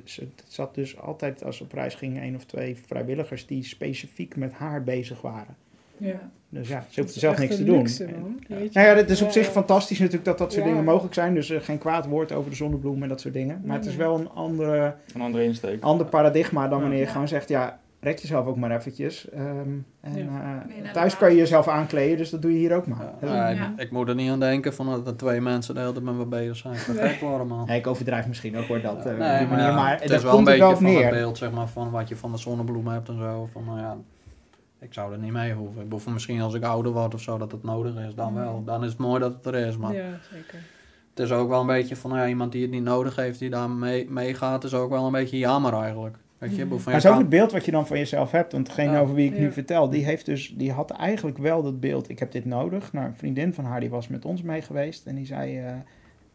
[0.47, 4.53] zat dus altijd als ze op reis gingen, één of twee vrijwilligers die specifiek met
[4.53, 5.55] haar bezig waren.
[5.97, 6.29] Ja.
[6.49, 7.77] Dus ja, ze Dat hoeft zelf niks te doen.
[7.77, 8.07] luxe?
[8.47, 10.69] Nou ja, het is op Ja, zich fantastisch natuurlijk dat dat soort Ja.
[10.71, 11.33] dingen mogelijk zijn.
[11.33, 13.61] Dus eh, geen kwaad woord over de zonnebloem en dat soort dingen.
[13.65, 14.05] Maar het is Nee.
[14.07, 15.83] wel een andere, Een andere insteek.
[15.83, 16.83] ander paradigma dan Ja.
[16.83, 19.29] wanneer je gewoon zegt, ja, rek jezelf ook maar eventjes.
[19.29, 19.69] Ehm,
[20.01, 20.63] en Ja.
[20.83, 23.13] Eh, thuis kan je jezelf aankleden, dus dat doe je hier ook maar.
[23.21, 23.73] Ja, ik- Ja.
[23.77, 26.15] Ik moet er niet aan denken van dat er twee mensen de hele tijd met
[26.15, 26.73] me bezig zijn.
[26.73, 27.09] Ik Nee.
[27.09, 27.65] gek worden, man.
[27.67, 29.73] Nee, ik overdrijf misschien ook hoor, dat eh, Nee, die manier.
[29.73, 32.07] Maar, het dat is wel een komt beetje van het beeld zeg maar, van wat
[32.09, 33.49] je van de zonnebloem hebt en zo.
[33.51, 33.97] Van, nou ja,
[34.79, 35.81] ik zou er niet mee hoeven.
[35.81, 38.63] Ik bedoel, misschien als ik ouder word of zo dat het nodig is, dan wel.
[38.65, 39.77] Dan is het mooi dat het er is.
[39.77, 40.59] Maar Ja, zeker.
[41.09, 43.39] het is ook wel een beetje van nou ja, iemand die het niet nodig heeft,
[43.39, 46.17] die daar mee, meegaat, is ook wel een beetje jammer eigenlijk.
[46.41, 48.51] Weet je, Maar is ook het beeld wat je dan van jezelf hebt.
[48.51, 51.79] Want degene over wie ik nu vertel, die, heeft dus, die had eigenlijk wel dat
[51.79, 52.09] beeld.
[52.09, 52.93] Ik heb dit nodig.
[52.93, 55.05] Nou, een vriendin van haar die was met ons mee geweest.
[55.05, 55.73] En die zei, eh,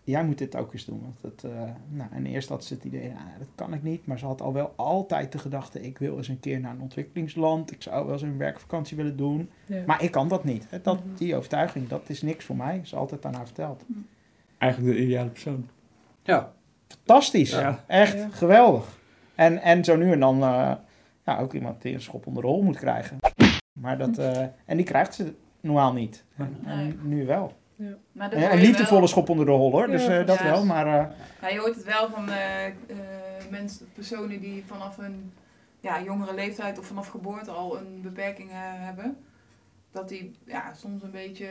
[0.04, 1.00] jij moet dit ook eens doen.
[1.02, 4.06] Want het, eh, nou, en eerst had ze het idee, ja, dat kan ik niet.
[4.06, 6.80] Maar ze had al wel altijd de gedachte, ik wil eens een keer naar een
[6.80, 7.72] ontwikkelingsland.
[7.72, 9.50] Ik zou wel eens een werkvakantie willen doen.
[9.66, 9.82] Ja.
[9.86, 10.66] Maar ik kan dat niet.
[10.70, 11.14] Hè, Dat, Mhm.
[11.16, 12.74] die overtuiging, dat is niks voor mij.
[12.74, 13.84] Ze is altijd aan haar verteld.
[14.58, 15.68] Eigenlijk de ideale persoon.
[16.22, 16.52] Ja,
[16.88, 17.50] Fantastisch.
[17.50, 17.84] Ja.
[17.86, 18.28] Echt Ja.
[18.30, 18.98] geweldig.
[19.36, 20.72] En, en zo nu en dan eh,
[21.24, 23.18] ja, ook iemand die een schop onder de rol moet krijgen.
[23.72, 26.24] Maar dat, eh, en die krijgt ze normaal niet.
[26.66, 27.52] En, nu wel.
[28.12, 29.08] Maar dat Ja, een liefdevolle wel.
[29.08, 29.86] schop onder de rol hoor.
[29.86, 30.64] Ja, dus eh, dat wel.
[30.64, 31.06] Maar eh,
[31.40, 32.72] Ja, je hoort het wel van eh, eh,
[33.50, 35.32] mensen, personen die vanaf een
[35.80, 39.16] ja, jongere leeftijd of vanaf geboorte al een beperking hebben.
[39.92, 41.48] Dat die ja, soms een beetje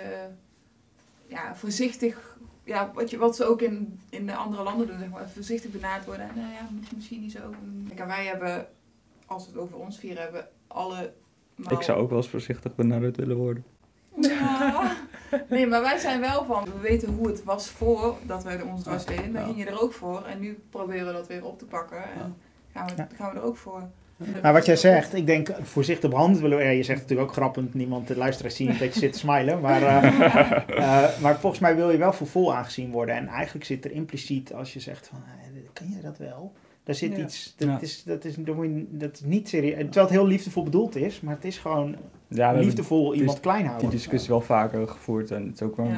[1.28, 5.10] ja, voorzichtig, ja, wat, je, wat ze ook in, in de andere landen doen, zeg
[5.10, 6.30] maar, voorzichtig benaderd worden.
[6.30, 7.54] En, nou ja, moet je misschien niet zo.
[7.88, 8.68] Kijk, en wij hebben,
[9.26, 11.14] als we het over ons vier hebben, alle...
[11.70, 13.66] Ik zou ook wel eens voorzichtig benaderd willen worden.
[14.22, 14.96] Ja.
[15.50, 19.06] Nee, maar wij zijn wel van, we weten hoe het was voordat we ons dwars
[19.06, 19.34] deden.
[19.34, 19.48] Dan Ja.
[19.48, 22.04] ging je er ook voor en nu proberen we dat weer op te pakken.
[22.04, 22.36] En
[22.74, 23.90] gaan, we, gaan we er ook voor.
[24.42, 26.64] Maar wat jij zegt, ik denk voorzichtig behandeld willen.
[26.64, 29.60] Ja, je zegt natuurlijk ook grappend, niemand de luisteraars zien dat je zit te smilen.
[29.62, 30.04] Maar, eh,
[31.04, 33.16] eh, maar volgens mij wil je wel voor vol aangezien worden.
[33.16, 36.52] En eigenlijk zit er impliciet als je zegt van, eh, kan je dat wel?
[36.84, 37.24] Daar zit Ja.
[37.24, 37.78] iets, dat, Ja.
[37.82, 39.76] is, dat, is, dat, je- dat is niet serieus.
[39.78, 41.96] Terwijl het heel liefdevol bedoeld is, maar het is gewoon Ja,
[42.28, 43.90] we hebben liefdevol die- iemand klein die houden.
[43.90, 45.32] discussie wel vaker gevoerd.
[45.32, 45.92] En het is ook wel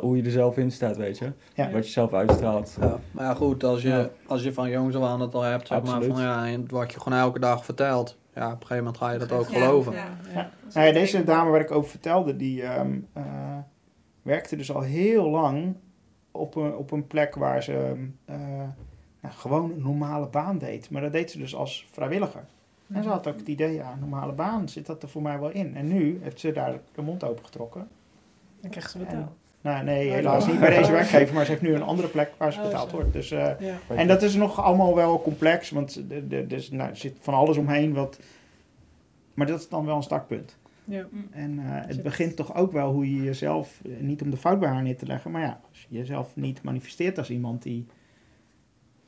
[0.00, 1.32] hoe je er zelf in staat, weet je.
[1.54, 1.70] Ja.
[1.70, 2.76] Wat je zelf uitstraalt.
[2.80, 4.08] Ja, maar ja, goed, als je, Ja.
[4.26, 6.92] als je van jongs af aan het al hebt, zeg maar, van ja, en wat
[6.92, 9.58] je gewoon elke dag vertelt, ja, op een gegeven moment ga je dat ook Ja,
[9.60, 9.92] geloven.
[9.92, 10.08] ja.
[10.34, 10.50] Ja.
[10.74, 13.24] Nou ja, deze dame waar ik over vertelde, die ehm, eh,
[14.22, 15.74] werkte dus al heel lang
[16.30, 18.38] op een, op een plek waar ze ehm, eh,
[19.20, 20.90] nou, gewoon een normale baan deed.
[20.90, 22.44] Maar dat deed ze dus als vrijwilliger.
[22.92, 25.40] En ze had ook het idee, ja, een normale baan, zit dat er voor mij
[25.40, 25.76] wel in?
[25.76, 27.88] En nu heeft ze daar de mond open getrokken.
[28.60, 29.30] Dan krijg je ze En, betaald.
[29.60, 32.32] Nou, nee, Oh, helaas niet bij deze werkgever, maar ze heeft nu een andere plek
[32.36, 33.12] waar ze Oh, betaald wordt.
[33.12, 33.50] Dus, eh,
[33.88, 37.34] en dat is nog allemaal wel complex, want er- er er is- nou, zit van
[37.34, 37.94] alles omheen.
[37.94, 38.18] Wat,
[39.34, 40.58] maar dat is dan wel een startpunt.
[40.84, 41.06] Ja.
[41.30, 44.60] En eh, het begint toch ook wel hoe je jezelf, eh, niet om de fout
[44.60, 47.86] bij haar neer te leggen, maar ja, als je jezelf niet manifesteert als iemand die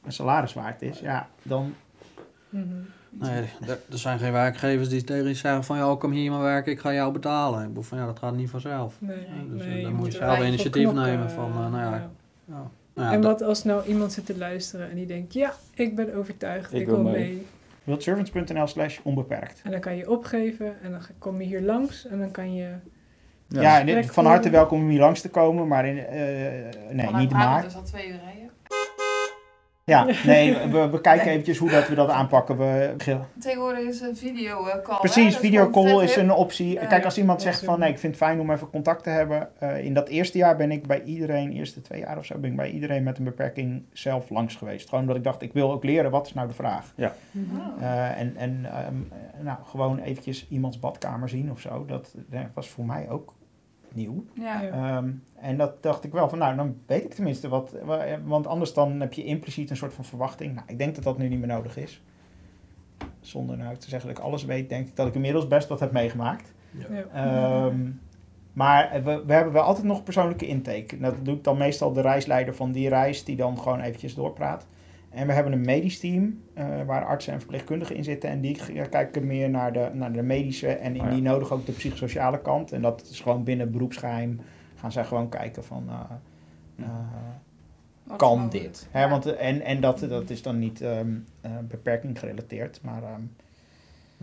[0.05, 1.75] een salaris waard is, ja, dan,
[2.53, 2.67] Mhm.
[3.11, 6.43] Nee, er, er zijn geen werkgevers die tegen je zeggen van ja, kom hier maar
[6.43, 7.61] werken, ik ga jou betalen.
[7.63, 8.95] Ik bedoel van ja, dat gaat niet vanzelf.
[8.99, 9.17] Nee,
[9.51, 11.91] dus, nee, eh, je dan moet je zelf initiatief knokken, nemen van, eh, nou ja,
[11.91, 12.11] ja.
[12.45, 12.71] Ja.
[12.95, 15.97] Nou ja, en wat als nou iemand zit te luisteren en die denkt, ja, ik
[15.97, 17.13] ben overtuigd, Ik ik, wil mee.
[17.13, 17.47] mee.
[17.85, 19.61] wildservants.nl slash onbeperkt.
[19.65, 22.69] En dan kan je opgeven en dan kom je hier langs en dan kan je...
[23.49, 26.15] Ja, en dit- gesprek van harte welkom om hier langs te komen, maar in, eh,
[26.91, 27.67] nee, niet maar.
[27.67, 28.42] is al twee uur rijden.
[29.85, 32.59] Ja, nee, we, we kijken eventjes hoe dat we dat aanpakken.
[32.59, 32.95] We,
[33.39, 34.95] Tegenwoordig is een video call.
[34.95, 35.01] hè?
[35.01, 36.73] Precies, Dat videocall is een optie.
[36.73, 39.03] Ja, Kijk, als iemand ja, zegt van nee, ik vind het fijn om even contact
[39.03, 39.49] te hebben.
[39.59, 42.51] eh, in dat eerste jaar ben ik bij iedereen, eerste twee jaar of zo, ben
[42.51, 44.89] ik bij iedereen met een beperking zelf langs geweest.
[44.89, 46.93] Gewoon omdat ik dacht, ik wil ook leren, wat is nou de vraag?
[47.31, 47.57] Mhm.
[47.57, 47.83] Oh.
[47.83, 51.85] Eh, en en ehm, eh, nou, gewoon eventjes iemands badkamer zien of zo.
[51.87, 53.35] Dat eh, was voor mij ook
[53.95, 54.25] nieuw.
[54.35, 54.63] Ja.
[54.63, 57.75] Ehm, en dat dacht ik wel van, nou, dan weet ik tenminste wat.
[57.85, 60.55] wa- Want anders dan heb je impliciet een soort van verwachting.
[60.55, 62.03] Nou, ik denk dat dat nu niet meer nodig is.
[63.21, 65.81] Zonder nou te zeggen dat ik alles weet, denk ik dat ik inmiddels best wat
[65.81, 66.53] heb meegemaakt.
[66.71, 66.87] Ja.
[67.15, 67.91] Ehm,
[68.53, 70.99] maar we, we hebben wel altijd nog persoonlijke intake.
[70.99, 74.67] Dat doe ik dan meestal de reisleider van die reis, die dan gewoon eventjes doorpraat.
[75.15, 78.31] En we hebben een medisch team, eh, waar artsen en verpleegkundigen in zitten.
[78.31, 78.59] En die
[78.91, 81.11] kijken meer naar de, naar de medische en Oh ja.
[81.13, 82.73] die nodig ook de psychosociale kant.
[82.73, 84.41] En dat is gewoon binnen beroepsgeheim.
[84.75, 86.01] Gaan zij gewoon kijken van, eh,
[86.85, 86.89] eh,
[88.05, 88.89] Wat kan dit?
[88.91, 89.09] Hè, Ja.
[89.09, 91.11] want, eh, en en dat, dat is dan niet ehm,
[91.41, 92.81] eh, beperking gerelateerd.
[92.83, 93.21] Maar ehm,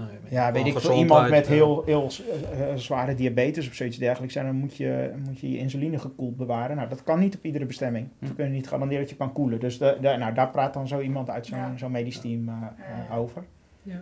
[0.08, 2.10] nee, ja, weet ik veel, iemand met eh, heel, heel
[2.52, 6.00] eh, eh, zware diabetes of zoiets dergelijks, en dan moet je, moet je je insuline
[6.00, 6.76] gekoeld bewaren.
[6.76, 8.08] Nou, dat kan niet op iedere bestemming.
[8.20, 8.26] Hm.
[8.28, 9.60] We kunnen niet garanderen dat je kan koelen.
[9.60, 11.78] Dus de, de- nou, daar praat dan zo iemand uit zo'n Ja.
[11.78, 12.76] zo'n medisch team Ja,
[13.10, 13.16] ja.
[13.16, 13.44] over.
[13.84, 14.02] Ja.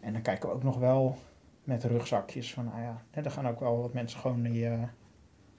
[0.00, 1.16] En dan kijken we ook nog wel
[1.64, 2.52] met rugzakjes.
[2.54, 4.72] Van, nou ja, hè, er gaan ook wel wat mensen gewoon die eh,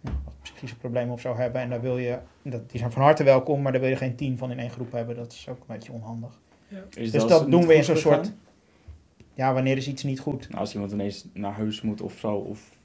[0.02, 1.62] ja, wat psychische problemen of zo hebben.
[1.62, 4.16] En daar wil je, dat, die zijn van harte welkom, maar daar wil je geen
[4.16, 5.16] tien van in één groep hebben.
[5.16, 6.40] Dat is ook een beetje onhandig.
[6.96, 8.34] Is Dus dat het doen we in zo'n soort...
[9.38, 10.50] Ja, wanneer is iets niet goed?
[10.50, 12.36] Nou, als iemand ineens naar huis moet of zo.
[12.36, 12.77] Of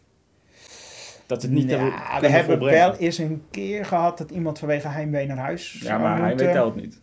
[1.33, 2.89] dat het niet Ja, hebben we hebben volbrengen.
[2.89, 6.47] wel eens een keer gehad dat iemand vanwege heimwee naar huis Ja, maar hij moeten.
[6.47, 7.01] weet telt niet.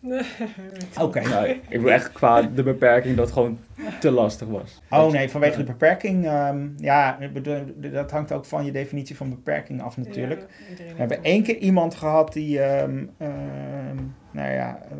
[1.00, 1.20] Oké.
[1.20, 3.58] Nou, ik bedoel echt qua de beperking dat het gewoon
[4.00, 4.82] te lastig was.
[4.90, 6.26] Oh nee, vanwege de beperking.
[6.26, 10.46] ehm, ja, ik bedoel, dat hangt ook van je definitie van beperking af natuurlijk.
[10.76, 13.96] We hebben één keer iemand gehad die, ehm, ehm,
[14.30, 14.96] nou ja, eh,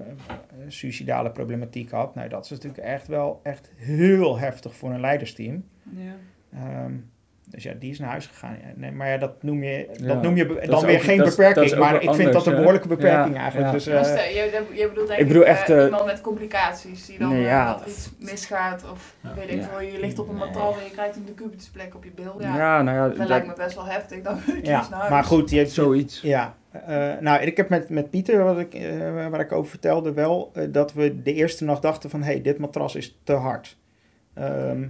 [0.68, 2.14] suicidale problematiek had.
[2.14, 5.64] Nou, dat is natuurlijk echt wel echt heel heftig voor een leidersteam.
[5.96, 6.86] Ja.
[7.50, 8.56] Dus ja, die is naar huis gegaan.
[8.62, 11.02] Ja, nee, maar ja, dat noem je, Ja, dat noem je dat dan weer ook-
[11.02, 11.76] geen beperking.
[11.78, 13.66] maar ik vind dat een behoorlijke beperking Ja, eigenlijk.
[13.66, 13.72] ja.
[13.72, 16.20] Dus, Maar eh, stel, je, je bedoelt denk Ik bedoel echt, eh, eh, iemand met
[16.20, 17.74] complicaties die dan Nee, eh, ja.
[17.74, 19.34] dat iets misgaat of Ja.
[19.34, 19.62] weet ik Ja.
[19.68, 22.34] veel, je ligt op een matras en je krijgt een decubitusplek op je bil.
[22.38, 24.22] Ja, Ja, nou ja, dat dat, lijkt me best wel heftig.
[24.22, 25.10] Dan moet je ja, dus naar huis.
[25.10, 26.20] maar goed, je, zoiets.
[26.20, 26.54] Ja,
[26.86, 30.52] eh, nou, ik heb met, met Pieter, wat ik, eh, waar ik over vertelde, wel
[30.68, 33.76] dat we de eerste nacht dachten van, hé, hey, dit matras is te hard.
[34.34, 34.86] Ehm,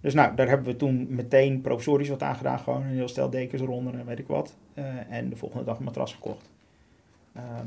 [0.00, 3.30] dus nou, daar hebben we toen meteen provisorisch wat aan gedaan, gewoon een heel stel
[3.30, 4.56] dekens eronder en weet ik wat.
[4.74, 6.50] Eh, en de volgende dag een matras gekocht.
[7.32, 7.66] Ehm,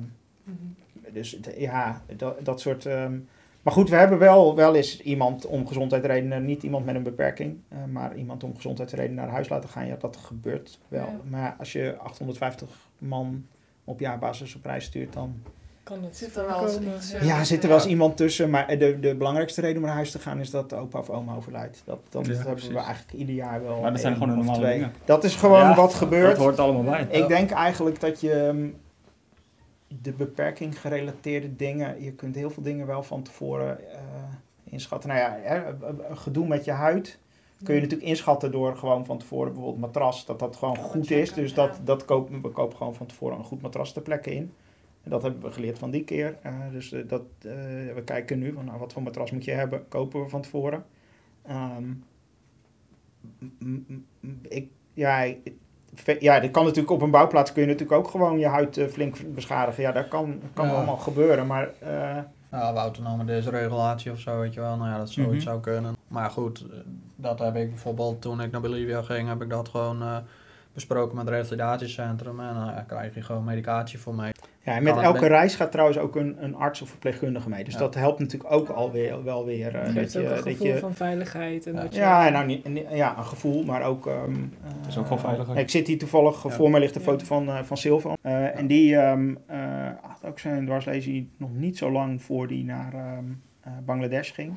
[1.14, 2.86] dus het- ja, dat, dat soort...
[2.86, 3.18] ehm,
[3.62, 7.58] maar goed, we hebben wel, wel eens iemand om gezondheidsredenen, niet iemand met een beperking,
[7.68, 9.88] eh, maar iemand om gezondheidsredenen naar huis laten gaan.
[9.88, 11.06] Ja, dat gebeurt wel.
[11.06, 11.20] Ja.
[11.30, 13.46] Maar als je 850 man
[13.84, 15.42] op jaarbasis op reis stuurt, dan...
[15.90, 17.20] Kan het Zit er wel eens voorkomen, iets, ja.
[17.20, 20.12] eh, zit er wel eens iemand tussen, maar de, de belangrijkste reden om naar huis
[20.12, 21.82] te gaan is dat opa of oma overlijdt.
[21.86, 22.72] Dat, dat Ja, hebben precies.
[22.74, 23.82] we eigenlijk ieder jaar wel.
[23.82, 24.74] Maar dat zijn gewoon normale twee.
[24.74, 24.94] dingen.
[25.06, 26.30] Dat is gewoon Ja, wat gebeurt.
[26.36, 27.08] Dat hoort allemaal bij.
[27.10, 28.68] Ik denk eigenlijk dat je ehm,
[30.02, 34.00] de beperking gerelateerde dingen, je kunt heel veel dingen wel van tevoren eh,
[34.64, 35.10] inschatten.
[35.10, 35.74] Nou ja, hè, eh,
[36.14, 37.20] gedoe met je huid
[37.64, 41.12] kun je natuurlijk inschatten door gewoon van tevoren bijvoorbeeld matras, dat dat gewoon Ja, goed
[41.12, 41.34] is.
[41.34, 44.54] Dus dat, dat kopen, we kopen gewoon van tevoren een goed matras ter plekke in.
[45.10, 46.38] Dat hebben we geleerd van die keer.
[46.42, 47.52] Eh, dus eh, dat, eh,
[47.96, 50.86] we kijken nu van nou, wat voor matras moet je hebben, kopen we van tevoren.
[51.46, 51.84] Ehm,
[54.42, 55.34] ik, ja,
[56.20, 59.34] Ja, dat kan natuurlijk op een bouwplaats kun je natuurlijk ook gewoon je huid flink
[59.34, 59.84] beschadigen.
[59.84, 60.74] Ja, dat kan, kan Ja.
[60.74, 61.48] allemaal gebeuren.
[61.48, 62.18] Maar eh,
[62.52, 64.78] Ja, we autonomen desregulatie of zo, weet je wel.
[64.78, 65.44] Nou ja, dat zoiets Mhm.
[65.44, 65.96] zou kunnen.
[66.08, 66.66] Maar goed,
[67.16, 70.24] dat heb ik bijvoorbeeld toen ik naar Bolivia ging, heb ik dat gewoon
[70.74, 72.40] besproken met het revalidatiecentrum.
[72.40, 74.32] En dan ja, krijg je gewoon medicatie voor mee.
[74.64, 77.64] Ja, en met elke reis gaat trouwens ook een, een arts of verpleegkundige mee.
[77.64, 77.80] Dus Ja.
[77.80, 79.76] dat helpt natuurlijk ook alweer wel weer.
[79.76, 81.66] eh, Het dat je, ook een dat gevoel je, van veiligheid.
[81.68, 81.82] En Ja.
[81.82, 84.08] dat je, nou, niet, niet- ja, een gevoel, maar ook...
[84.08, 84.34] ehm,
[84.88, 85.58] is ook gewoon eh, veiliger.
[85.58, 86.50] Ik zit hier toevallig, Ja.
[86.50, 87.08] voor mij ligt een Ja.
[87.08, 88.18] foto van, eh van Silvan.
[88.22, 89.58] Eh, En die ehm, eh,
[90.02, 93.24] had ook zijn dwarslesie nog niet zo lang voor die naar ehm,
[93.62, 94.54] eh, Bangladesh ging.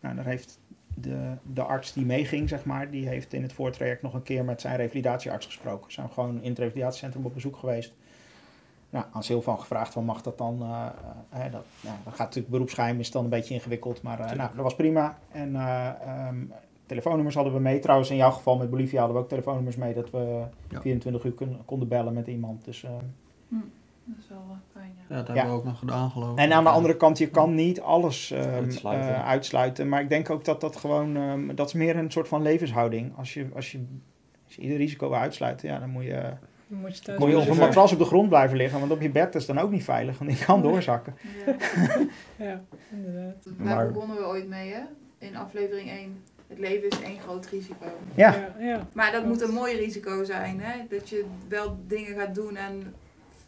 [0.00, 0.60] Nou, daar heeft
[0.94, 1.16] de,
[1.52, 4.60] de arts die meeging, zeg maar, die heeft in het voortraject nog een keer met
[4.60, 5.84] zijn revalidatiearts gesproken.
[5.92, 7.94] Ze zijn gewoon in het revalidatiecentrum op bezoek geweest.
[8.96, 12.18] Nou, aan Silvan gevraagd van mag dat dan, eh, eh, hè, dat, nou, dat gaat
[12.26, 15.18] natuurlijk beroepsgeheim, is dan een beetje ingewikkeld, maar eh, nou, dat was prima.
[15.32, 16.36] En eh, ehm,
[16.86, 17.78] telefoonnummers hadden we mee.
[17.78, 20.80] Trouwens, in jouw geval met Bolivia hadden we ook telefoonnummers mee dat we Ja.
[20.80, 21.34] 24 uur
[21.64, 22.64] konden bellen met iemand.
[22.64, 22.90] Dus, eh,
[24.08, 24.38] Dat is wel
[24.72, 25.02] fijn, ja.
[25.08, 25.50] Ja, dat hebben Ja.
[25.50, 26.38] we ook nog gedaan, geloof ik.
[26.38, 29.14] en aan de andere kant, je kan niet alles ehm, Uitsluiten.
[29.14, 29.88] eh, uitsluiten.
[29.88, 33.12] Maar ik denk ook dat dat gewoon, ehm, dat is meer een soort van levenshouding.
[33.16, 33.84] Als je, als je,
[34.46, 37.48] als je ieder risico wil uitsluiten, ja, dan moet je, dan moet je je op
[37.48, 38.78] een matras op de grond blijven liggen.
[38.80, 41.14] Want op je bed is dan ook niet veilig, want die kan doorzakken.
[41.46, 41.54] Ja.
[42.46, 42.60] Ja,
[42.90, 43.44] inderdaad.
[43.44, 44.80] Daar Maar- begonnen we ooit mee, hè?
[45.18, 46.22] In aflevering 1.
[46.46, 47.86] Het leven is één groot risico.
[48.14, 48.86] Ja, ja, ja.
[48.92, 50.86] Maar dat moet een mooi risico zijn, hè?
[50.88, 52.94] Dat je wel dingen gaat doen en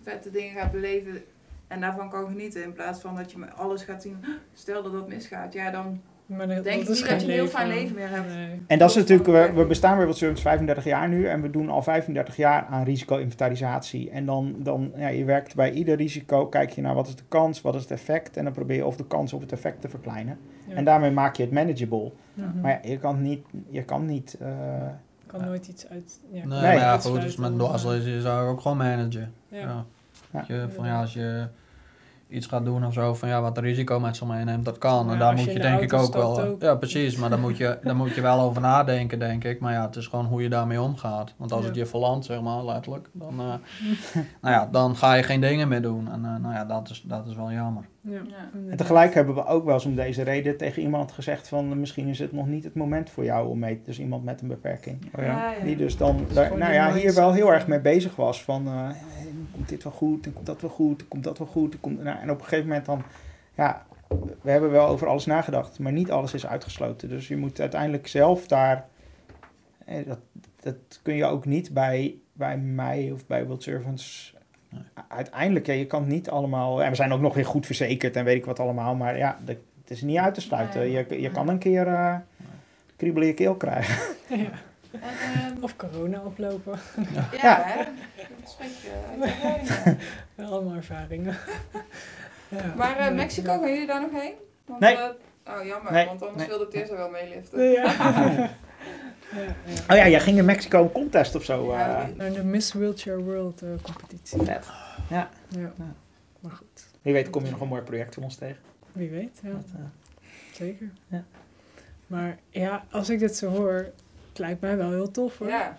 [0.03, 1.25] vette dingen gaat beleven
[1.67, 2.63] en daarvan kan genieten.
[2.63, 5.53] In plaats van dat je alles gaat zien, stel dat dat misgaat.
[5.53, 7.95] Ja, dan Maar dat, Denk dat is niet geen dat je een heel fijn leven
[7.95, 8.35] meer hebt.
[8.35, 8.61] Nee.
[8.67, 11.51] En dat is natuurlijk, we, we bestaan bij World Service 35 jaar nu en we
[11.51, 14.11] doen al 35 jaar aan risico-inventarisatie.
[14.11, 17.23] En dan, dan ja, je werkt bij ieder risico, kijk je naar wat is de
[17.29, 19.81] kans, wat is het effect en dan probeer je of de kans of het effect
[19.81, 20.39] te verkleinen.
[20.69, 20.75] Ja.
[20.75, 22.13] En daarmee maak je het manageable.
[22.35, 22.61] Mhm.
[22.61, 24.49] Maar ja, je kan niet, je kan niet eh,
[25.27, 26.21] kan nooit iets uit.
[26.31, 29.33] Ja, Nee, maar ja, goed, dus met om, dwarslezen zou ik ook gewoon managen.
[29.49, 29.85] Ja.
[30.33, 30.45] Ja.
[30.47, 31.47] Je, van, ja, als je
[32.29, 35.07] iets gaat doen of zo, van ja, wat de risico met zich meeneemt, dat kan.
[35.07, 36.43] Ja, en daar moet je denk ik ook wel...
[36.43, 36.63] ook.
[36.63, 39.61] Ja, precies, maar daar moet, je, daar moet je wel over nadenken, denk ik.
[39.61, 41.35] Maar ja, het is gewoon hoe je daarmee omgaat.
[41.37, 41.67] Want als Ja.
[41.67, 43.47] het je verlandt, zeg maar, letterlijk, dan, eh,
[44.43, 46.13] nou ja, dan ga je geen dingen meer doen.
[46.13, 47.85] En eh, nou ja, dat is, dat is wel jammer.
[48.01, 48.21] Ja.
[48.71, 52.07] En tegelijk hebben we ook wel eens om deze reden tegen iemand gezegd van misschien
[52.09, 55.11] is het nog niet het moment voor jou om mee, dus iemand met een beperking.
[55.19, 55.53] Oh ja.
[55.65, 58.73] Die dus dan daar, nou ja, hier wel heel erg mee bezig was van eh,
[58.73, 61.73] hey, komt dit wel goed en komt dat wel goed en komt dat wel goed.
[61.73, 63.03] En, komt, nou, en op een gegeven moment dan,
[63.55, 63.87] ja,
[64.43, 67.09] we hebben wel over alles nagedacht, maar niet alles is uitgesloten.
[67.09, 68.87] Dus je moet uiteindelijk zelf daar
[69.85, 70.19] eh, dat,
[70.61, 74.35] dat kun je ook niet bij, bij mij of bij World Servants.
[74.69, 74.83] Nee.
[75.09, 76.83] Uiteindelijk, ja, je kan niet allemaal.
[76.83, 78.95] En we zijn ook nog weer goed verzekerd en weet ik wat allemaal.
[78.95, 80.81] Maar ja, dat, het is niet uit te sluiten.
[80.81, 80.91] Nee.
[80.91, 82.17] Je, je kan een keer eh
[82.99, 84.15] kriebel in je keel krijgen.
[84.29, 84.51] Ja.
[84.91, 85.01] En,
[85.35, 86.79] ehm, Of corona oplopen.
[87.15, 87.63] ja, Ja.
[87.65, 87.85] hè?
[88.41, 89.69] Dat spreek je uit ervaring,
[90.37, 90.45] ja.
[90.45, 91.37] Allemaal ervaringen.
[92.49, 92.75] ja.
[92.77, 93.15] Maar eh.
[93.15, 94.33] Mexico, gaan jullie daar nog heen?
[94.65, 94.97] Want, Nee.
[94.97, 95.09] eh,
[95.47, 96.49] oh, jammer, Nee, want anders nee.
[96.49, 97.63] wilde Teersa wel meeliften.
[97.71, 97.83] Ja.
[97.93, 98.41] ja,
[99.37, 99.47] ja.
[99.91, 101.71] Oh ja, jij ging in Mexico een contest of zo.
[101.73, 102.05] Eh.
[102.17, 104.43] Naar de Miss Wheelchair World competitie.
[104.43, 104.67] Vet.
[105.09, 105.29] Ja.
[105.49, 105.61] Ja.
[105.77, 105.95] Ja.
[106.41, 108.57] Maar goed, Wie weet kom je nog een mooi project van ons tegen.
[108.93, 109.39] wie weet.
[109.43, 109.51] Ja.
[109.51, 109.65] Dat,
[110.53, 110.91] Zeker.
[111.07, 111.25] Ja.
[112.07, 113.87] Maar ja, als ik dit zo hoor,
[114.39, 115.49] het lijkt mij wel heel tof hoor.
[115.49, 115.77] Ja,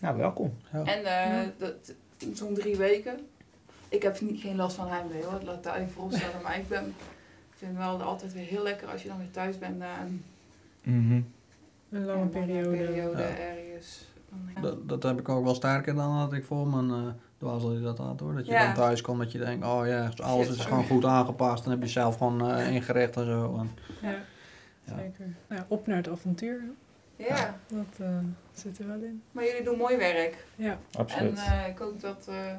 [0.00, 0.54] nou, welkom.
[0.72, 0.78] Ja.
[0.78, 1.50] en eh, Ja.
[1.58, 1.92] dat-
[2.34, 3.18] zo'n drie weken.
[3.88, 6.08] Ik heb niet, geen last van heimwee hoor, laat daar even.
[6.42, 6.94] Maar ik ben,
[7.50, 10.24] vind het wel altijd weer heel lekker als je dan weer thuis bent na een
[11.90, 12.68] Een lange ja, periode.
[12.76, 13.28] periode Ja.
[13.28, 14.04] ergens.
[14.54, 17.80] Dan- Dat, dat heb ik ook wel sterker dan dat ik voor mijn uh, dwarsleer
[17.80, 18.34] dat had hoor.
[18.34, 18.64] Dat je Ja.
[18.66, 21.62] dan thuis komt dat je denkt, oh ja, alles is gewoon goed aangepast.
[21.64, 23.56] Dan heb je zelf gewoon eh, ingericht en zo.
[23.58, 23.70] En,
[24.02, 24.10] Ja,
[24.84, 24.96] Ja.
[24.98, 25.34] zeker.
[25.48, 26.60] Nou, op naar het avontuur.
[27.28, 28.18] Ja, Dat eh,
[28.52, 29.22] zit er wel in.
[29.32, 30.36] maar jullie doen mooi werk.
[30.56, 31.38] Ja, Absoluut.
[31.38, 32.54] En eh, ik hoop dat, eh,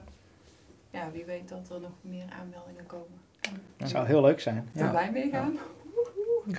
[0.89, 3.21] ja, wie weet dat er nog meer aanmeldingen komen.
[3.41, 4.69] En Dat zou heel leuk zijn.
[4.73, 4.85] ja.
[4.85, 4.91] Ja.
[4.91, 5.57] wij meegaan.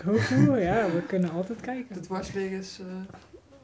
[0.06, 1.94] Oeh, ja, we kunnen altijd kijken.
[1.94, 2.86] De dwarsliggers eh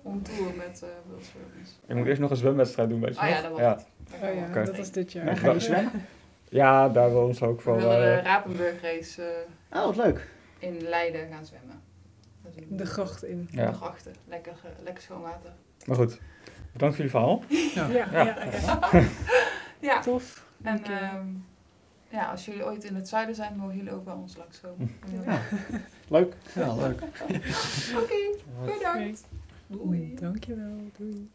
[0.03, 1.72] on tour met eh World Service.
[1.86, 3.70] Ik moet eerst nog een zwemwedstrijd doen, weet je Oh ja, dat was ja.
[3.70, 3.86] het.
[4.22, 4.64] Oh ja, Oké.
[4.64, 5.26] dat was dit jaar.
[5.26, 5.93] Ja, ga je zwemmen?
[6.61, 7.76] ja, daar wil ons ook We voor.
[7.76, 10.28] willen de Rapenburg race Oh, wat leuk.
[10.59, 11.80] in Leiden gaan zwemmen.
[12.68, 13.48] De gracht in.
[13.53, 14.12] De grachten.
[14.28, 14.53] Lekker,
[14.84, 15.51] lekker schoon water.
[15.86, 16.20] Maar goed,
[16.72, 17.42] bedankt voor jullie verhaal.
[17.74, 17.86] ja.
[17.88, 18.46] Ja, ja.
[18.92, 19.05] ja,
[19.80, 20.46] Ja, tof.
[20.62, 21.26] en ehm,
[22.09, 24.94] ja, als jullie ooit in het zuiden zijn, mogen jullie ook bij ons langskomen.
[25.24, 25.40] Ja.
[26.09, 26.34] Leuk.
[26.55, 27.03] ja, leuk.
[28.03, 29.24] Oké, bedankt.
[29.66, 30.14] Doei.
[30.14, 30.76] Dankjewel.
[30.96, 31.28] Doei.